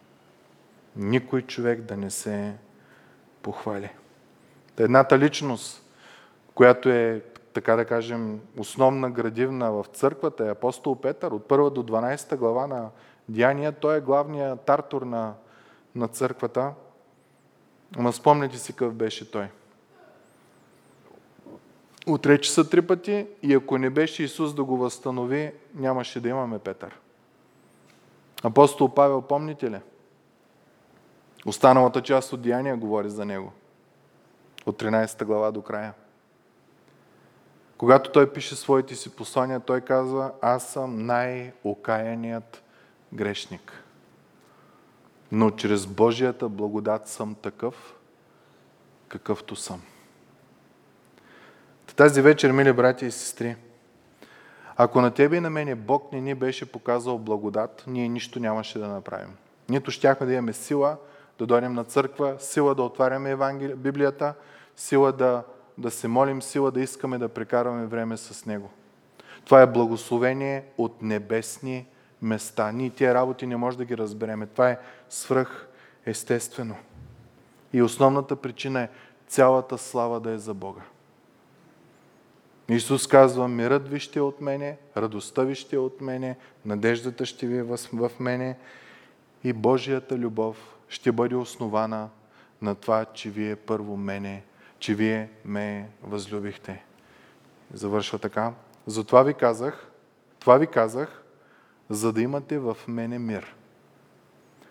Никой 0.95 1.41
човек 1.41 1.81
да 1.81 1.97
не 1.97 2.09
се 2.09 2.55
похвали. 3.41 3.89
Едната 4.77 5.19
личност, 5.19 5.83
която 6.55 6.89
е, 6.89 7.21
така 7.53 7.75
да 7.75 7.85
кажем, 7.85 8.39
основна 8.57 9.11
градивна 9.11 9.71
в 9.71 9.85
църквата 9.93 10.45
е 10.45 10.51
апостол 10.51 10.95
Петър. 11.01 11.31
От 11.31 11.47
1 11.47 11.69
до 11.69 11.83
12 11.83 12.35
глава 12.35 12.67
на 12.67 12.89
Деяния, 13.29 13.71
той 13.71 13.97
е 13.97 14.01
главният 14.01 14.61
тартор 14.61 15.01
на, 15.01 15.33
на 15.95 16.07
църквата. 16.07 16.73
Ама 17.97 18.13
спомняте 18.13 18.57
си 18.57 18.73
какъв 18.73 18.93
беше 18.93 19.31
той. 19.31 19.47
Отрече 22.09 22.51
са 22.51 22.69
три 22.69 22.81
пъти 22.81 23.27
и 23.43 23.53
ако 23.53 23.77
не 23.77 23.89
беше 23.89 24.23
Исус 24.23 24.53
да 24.53 24.63
го 24.63 24.77
възстанови, 24.77 25.51
нямаше 25.75 26.19
да 26.19 26.29
имаме 26.29 26.59
Петър. 26.59 26.99
Апостол 28.43 28.93
Павел, 28.93 29.21
помните 29.21 29.71
ли? 29.71 29.79
Останалата 31.45 32.01
част 32.01 32.33
от 32.33 32.41
Деяния 32.41 32.77
говори 32.77 33.09
за 33.09 33.25
него. 33.25 33.53
От 34.65 34.81
13 34.81 35.25
глава 35.25 35.51
до 35.51 35.61
края. 35.61 35.93
Когато 37.77 38.11
той 38.11 38.33
пише 38.33 38.55
своите 38.55 38.95
си 38.95 39.15
послания, 39.15 39.59
той 39.59 39.81
казва, 39.81 40.31
аз 40.41 40.67
съм 40.67 41.05
най-окаяният 41.05 42.63
грешник. 43.13 43.83
Но 45.31 45.51
чрез 45.51 45.85
Божията 45.85 46.49
благодат 46.49 47.07
съм 47.07 47.35
такъв, 47.35 47.95
какъвто 49.07 49.55
съм. 49.55 49.81
Тази 51.99 52.21
вечер, 52.21 52.51
мили 52.51 52.73
брати 52.73 53.05
и 53.05 53.11
сестри, 53.11 53.55
ако 54.77 55.01
на 55.01 55.11
тебе 55.11 55.35
и 55.35 55.39
на 55.39 55.49
мене 55.49 55.75
Бог 55.75 56.11
не 56.11 56.21
ни 56.21 56.35
беше 56.35 56.71
показал 56.71 57.17
благодат, 57.17 57.83
ние 57.87 58.07
нищо 58.07 58.39
нямаше 58.39 58.79
да 58.79 58.87
направим. 58.87 59.35
Нито 59.69 59.91
щяхме 59.91 60.27
да 60.27 60.33
имаме 60.33 60.53
сила 60.53 60.97
да 61.39 61.45
дойдем 61.45 61.73
на 61.73 61.83
църква, 61.83 62.35
сила 62.39 62.75
да 62.75 62.83
отваряме 62.83 63.29
Евангелие, 63.29 63.75
Библията, 63.75 64.33
сила 64.75 65.11
да, 65.11 65.43
да 65.77 65.91
се 65.91 66.07
молим, 66.07 66.41
сила 66.41 66.71
да 66.71 66.81
искаме 66.81 67.17
да 67.17 67.29
прекарваме 67.29 67.85
време 67.85 68.17
с 68.17 68.45
Него. 68.45 68.69
Това 69.45 69.61
е 69.61 69.67
благословение 69.67 70.63
от 70.77 71.01
небесни 71.01 71.85
места. 72.21 72.71
Ние 72.71 72.89
тия 72.89 73.13
работи 73.13 73.45
не 73.45 73.57
може 73.57 73.77
да 73.77 73.85
ги 73.85 73.97
разбереме. 73.97 74.45
Това 74.45 74.69
е 74.69 74.79
свръх 75.09 75.67
естествено. 76.05 76.75
И 77.73 77.81
основната 77.81 78.35
причина 78.35 78.81
е 78.81 78.89
цялата 79.27 79.77
слава 79.77 80.19
да 80.19 80.31
е 80.31 80.37
за 80.37 80.53
Бога. 80.53 80.81
Исус 82.69 83.07
казва, 83.07 83.47
мирът 83.47 83.87
ви 83.87 83.99
ще 83.99 84.19
е 84.19 84.21
от 84.21 84.41
мене, 84.41 84.77
радостта 84.97 85.43
ви 85.43 85.55
ще 85.55 85.75
е 85.75 85.79
от 85.79 86.01
мене, 86.01 86.37
надеждата 86.65 87.25
ще 87.25 87.47
ви 87.47 87.57
е 87.57 87.63
в 87.63 88.11
мене 88.19 88.57
и 89.43 89.53
Божията 89.53 90.17
любов 90.17 90.75
ще 90.89 91.11
бъде 91.11 91.35
основана 91.35 92.09
на 92.61 92.75
това, 92.75 93.05
че 93.05 93.29
вие 93.29 93.55
първо 93.55 93.97
мене, 93.97 94.43
че 94.79 94.95
вие 94.95 95.29
ме 95.45 95.89
възлюбихте. 96.03 96.83
Завършва 97.73 98.19
така. 98.19 98.53
Затова 98.87 99.23
ви 99.23 99.33
казах, 99.33 99.91
това 100.39 100.57
ви 100.57 100.67
казах, 100.67 101.23
за 101.89 102.13
да 102.13 102.21
имате 102.21 102.59
в 102.59 102.77
мене 102.87 103.19
мир. 103.19 103.55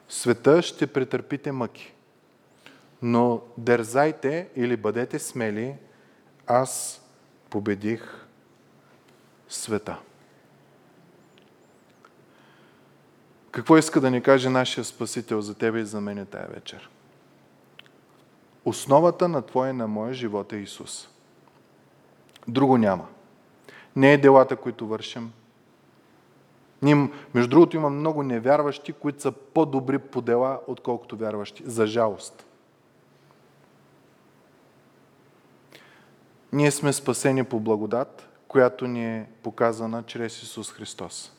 В 0.08 0.14
света 0.14 0.62
ще 0.62 0.86
претърпите 0.86 1.52
мъки, 1.52 1.94
но 3.02 3.42
дързайте 3.56 4.48
или 4.56 4.76
бъдете 4.76 5.18
смели, 5.18 5.74
аз 6.46 7.02
победих 7.50 8.26
света. 9.48 9.98
Какво 13.50 13.76
иска 13.76 14.00
да 14.00 14.10
ни 14.10 14.22
каже 14.22 14.48
нашия 14.48 14.84
Спасител 14.84 15.40
за 15.40 15.54
тебе 15.54 15.80
и 15.80 15.84
за 15.84 16.00
мене 16.00 16.24
тая 16.24 16.46
вечер? 16.46 16.90
Основата 18.64 19.28
на 19.28 19.42
твоя 19.42 19.70
и 19.70 19.72
на 19.72 19.88
моя 19.88 20.14
живот 20.14 20.52
е 20.52 20.56
Исус. 20.56 21.08
Друго 22.48 22.78
няма. 22.78 23.06
Не 23.96 24.12
е 24.12 24.18
делата, 24.18 24.56
които 24.56 24.86
вършим. 24.86 25.32
Ние, 26.82 27.10
между 27.34 27.50
другото, 27.50 27.76
има 27.76 27.90
много 27.90 28.22
невярващи, 28.22 28.92
които 28.92 29.22
са 29.22 29.32
по-добри 29.32 29.98
по 29.98 30.20
дела, 30.20 30.60
отколкото 30.66 31.16
вярващи. 31.16 31.62
За 31.66 31.86
жалост. 31.86 32.47
Ние 36.58 36.70
сме 36.70 36.92
спасени 36.92 37.44
по 37.44 37.60
благодат, 37.60 38.28
която 38.48 38.86
ни 38.86 39.16
е 39.16 39.26
показана 39.42 40.02
чрез 40.02 40.42
Исус 40.42 40.72
Христос. 40.72 41.32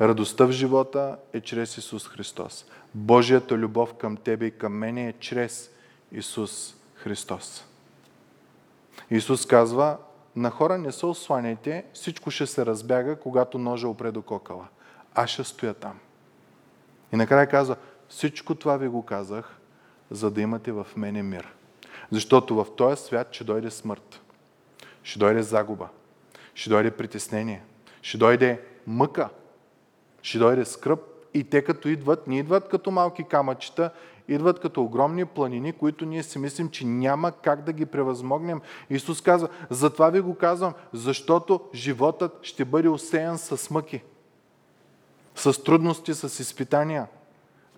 Радостта 0.00 0.46
в 0.46 0.52
живота 0.52 1.16
е 1.32 1.40
чрез 1.40 1.78
Исус 1.78 2.08
Христос. 2.08 2.66
Божията 2.94 3.54
любов 3.54 3.94
към 3.94 4.16
тебе 4.16 4.46
и 4.46 4.58
към 4.58 4.72
мене 4.72 5.08
е 5.08 5.12
чрез 5.12 5.70
Исус 6.12 6.74
Христос. 6.94 7.64
Исус 9.10 9.46
казва, 9.46 9.98
на 10.36 10.50
хора 10.50 10.78
не 10.78 10.92
се 10.92 11.06
осланяйте, 11.06 11.84
всичко 11.94 12.30
ще 12.30 12.46
се 12.46 12.66
разбяга, 12.66 13.16
когато 13.16 13.58
ножа 13.58 13.88
опре 13.88 14.10
до 14.10 14.22
кокала. 14.22 14.68
Аз 15.14 15.30
ще 15.30 15.44
стоя 15.44 15.74
там. 15.74 15.98
И 17.12 17.16
накрая 17.16 17.46
казва, 17.46 17.76
всичко 18.08 18.54
това 18.54 18.76
ви 18.76 18.88
го 18.88 19.02
казах, 19.02 19.58
за 20.10 20.30
да 20.30 20.40
имате 20.40 20.72
в 20.72 20.86
мене 20.96 21.22
мир. 21.22 21.54
Защото 22.12 22.54
в 22.54 22.66
този 22.76 23.02
свят 23.02 23.28
ще 23.32 23.44
дойде 23.44 23.70
смърт. 23.70 24.20
Ще 25.02 25.18
дойде 25.18 25.42
загуба. 25.42 25.88
Ще 26.54 26.70
дойде 26.70 26.90
притеснение. 26.90 27.62
Ще 28.02 28.18
дойде 28.18 28.60
мъка. 28.86 29.28
Ще 30.22 30.38
дойде 30.38 30.64
скръп. 30.64 31.00
И 31.34 31.44
те 31.44 31.64
като 31.64 31.88
идват, 31.88 32.26
не 32.26 32.38
идват 32.38 32.68
като 32.68 32.90
малки 32.90 33.24
камъчета, 33.24 33.90
идват 34.28 34.60
като 34.60 34.82
огромни 34.82 35.24
планини, 35.24 35.72
които 35.72 36.04
ние 36.04 36.22
си 36.22 36.38
мислим, 36.38 36.70
че 36.70 36.86
няма 36.86 37.32
как 37.32 37.62
да 37.62 37.72
ги 37.72 37.86
превъзмогнем. 37.86 38.60
Исус 38.90 39.20
казва, 39.20 39.48
затова 39.70 40.10
ви 40.10 40.20
го 40.20 40.34
казвам, 40.34 40.74
защото 40.92 41.60
животът 41.74 42.38
ще 42.42 42.64
бъде 42.64 42.88
усеян 42.88 43.38
с 43.38 43.70
мъки, 43.70 44.02
с 45.34 45.64
трудности, 45.64 46.14
с 46.14 46.40
изпитания. 46.40 47.06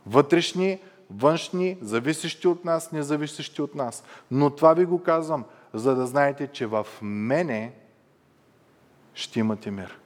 Вътрешни, 0.06 0.78
външни, 1.10 1.78
зависещи 1.80 2.48
от 2.48 2.64
нас, 2.64 2.92
независещи 2.92 3.62
от 3.62 3.74
нас. 3.74 4.04
Но 4.30 4.50
това 4.50 4.74
ви 4.74 4.84
го 4.84 5.02
казвам, 5.02 5.44
за 5.74 5.94
да 5.94 6.06
знаете, 6.06 6.46
че 6.46 6.66
в 6.66 6.86
мене 7.02 7.72
ще 9.14 9.40
имате 9.40 9.70
мир. 9.70 9.98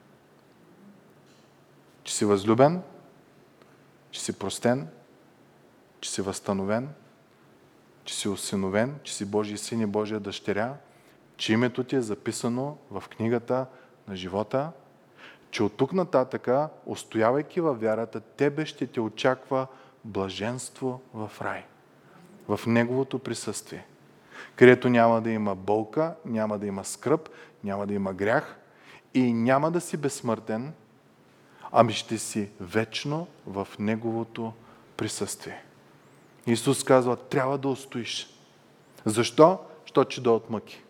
Че 2.03 2.15
си 2.15 2.25
възлюбен, 2.25 2.81
че 4.11 4.21
си 4.21 4.39
простен, 4.39 4.87
че 6.01 6.11
си 6.11 6.21
възстановен, 6.21 6.89
че 8.03 8.15
си 8.15 8.29
осиновен, 8.29 8.95
че 9.03 9.13
си 9.13 9.25
Божий 9.25 9.57
син 9.57 9.81
и 9.81 9.85
Божия 9.85 10.19
дъщеря, 10.19 10.73
че 11.37 11.53
името 11.53 11.83
ти 11.83 11.95
е 11.95 12.01
записано 12.01 12.77
в 12.91 13.03
книгата 13.09 13.65
на 14.07 14.15
живота, 14.15 14.71
че 15.51 15.63
от 15.63 15.77
тук 15.77 15.93
нататъка, 15.93 16.69
устоявайки 16.85 17.61
във 17.61 17.81
вярата, 17.81 18.19
тебе 18.19 18.65
ще 18.65 18.87
те 18.87 19.01
очаква 19.01 19.67
блаженство 20.03 21.01
в 21.13 21.31
рай, 21.41 21.65
в 22.47 22.59
Неговото 22.67 23.19
присъствие, 23.19 23.85
където 24.55 24.89
няма 24.89 25.21
да 25.21 25.29
има 25.29 25.55
болка, 25.55 26.15
няма 26.25 26.59
да 26.59 26.67
има 26.67 26.85
скръп, 26.85 27.29
няма 27.63 27.87
да 27.87 27.93
има 27.93 28.13
грях 28.13 28.57
и 29.13 29.33
няма 29.33 29.71
да 29.71 29.81
си 29.81 29.97
безсмъртен, 29.97 30.73
ами 31.71 31.93
ще 31.93 32.17
си 32.17 32.49
вечно 32.59 33.27
в 33.47 33.67
Неговото 33.79 34.53
присъствие. 34.97 35.63
Исус 36.47 36.83
казва, 36.83 37.15
трябва 37.15 37.57
да 37.57 37.67
устоиш. 37.67 38.27
Защо? 39.05 39.59
Що 39.85 40.03
че 40.03 40.23
да 40.23 40.31
отмъки. 40.31 40.83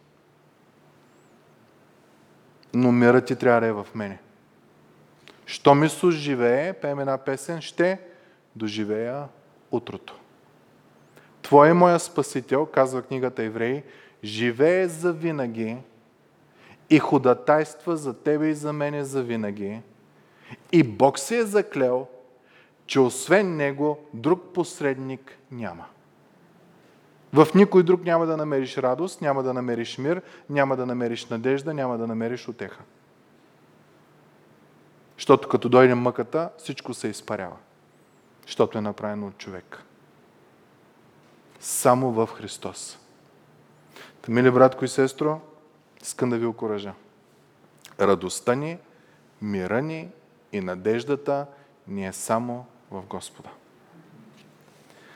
Но 2.74 2.92
мирът 2.92 3.26
ти 3.26 3.36
трябва 3.36 3.62
да 3.62 3.68
е 3.68 3.72
в 3.72 3.88
мене. 3.96 4.20
Щом 5.46 5.84
Исус 5.84 6.16
живее, 6.16 6.74
пеем 6.74 7.00
една 7.00 7.18
песен, 7.18 7.62
ще 7.62 8.00
доживея 8.56 9.28
утрото. 9.72 10.16
Твой 11.42 11.70
е 11.70 11.74
моя 11.74 12.00
Спасител, 12.00 12.66
казва 12.66 13.02
книгата 13.02 13.44
Евреи, 13.44 13.84
живее 14.24 14.88
за 14.88 15.14
винаги 15.14 15.78
и 16.90 17.00
ходатайства 17.00 17.98
за 17.98 18.14
тебе 18.14 18.48
и 18.48 18.54
за 18.54 18.74
мене 18.74 19.04
за 19.04 19.24
винаги. 19.24 19.82
И 20.72 20.84
Бог 20.84 21.20
се 21.20 21.38
е 21.38 21.44
заклел, 21.44 22.08
че 22.86 23.00
освен 23.00 23.56
Него 23.56 24.00
друг 24.14 24.54
посредник 24.54 25.38
няма. 25.52 25.86
В 27.34 27.48
никой 27.56 27.84
друг 27.84 28.04
няма 28.04 28.26
да 28.26 28.38
намериш 28.38 28.78
радост, 28.78 29.22
няма 29.22 29.44
да 29.44 29.54
намериш 29.54 29.98
мир, 29.98 30.22
няма 30.50 30.76
да 30.76 30.86
намериш 30.86 31.26
надежда, 31.26 31.74
няма 31.74 31.98
да 31.98 32.08
намериш 32.08 32.48
отеха. 32.48 32.84
Защото 35.18 35.50
като 35.50 35.70
дойде 35.70 35.96
мъката, 35.96 36.50
всичко 36.58 36.94
се 36.94 37.08
изпарява. 37.08 37.56
Защото 38.46 38.78
е 38.78 38.82
направено 38.82 39.28
от 39.28 39.38
човек. 39.38 39.84
Само 41.60 42.12
в 42.12 42.28
Христос. 42.28 43.00
Та, 44.22 44.32
мили 44.32 44.52
братко 44.52 44.86
и 44.86 44.88
сестро, 44.88 45.42
искам 46.02 46.30
да 46.30 46.38
ви 46.38 46.46
окоръжа. 46.46 46.94
Радостта 48.00 48.56
ни, 48.56 48.78
мира 49.42 49.82
ни 49.82 50.10
и 50.52 50.62
надеждата 50.62 51.48
ни 51.88 52.08
е 52.08 52.14
само 52.14 52.66
в 52.92 53.02
Господа. 53.02 53.50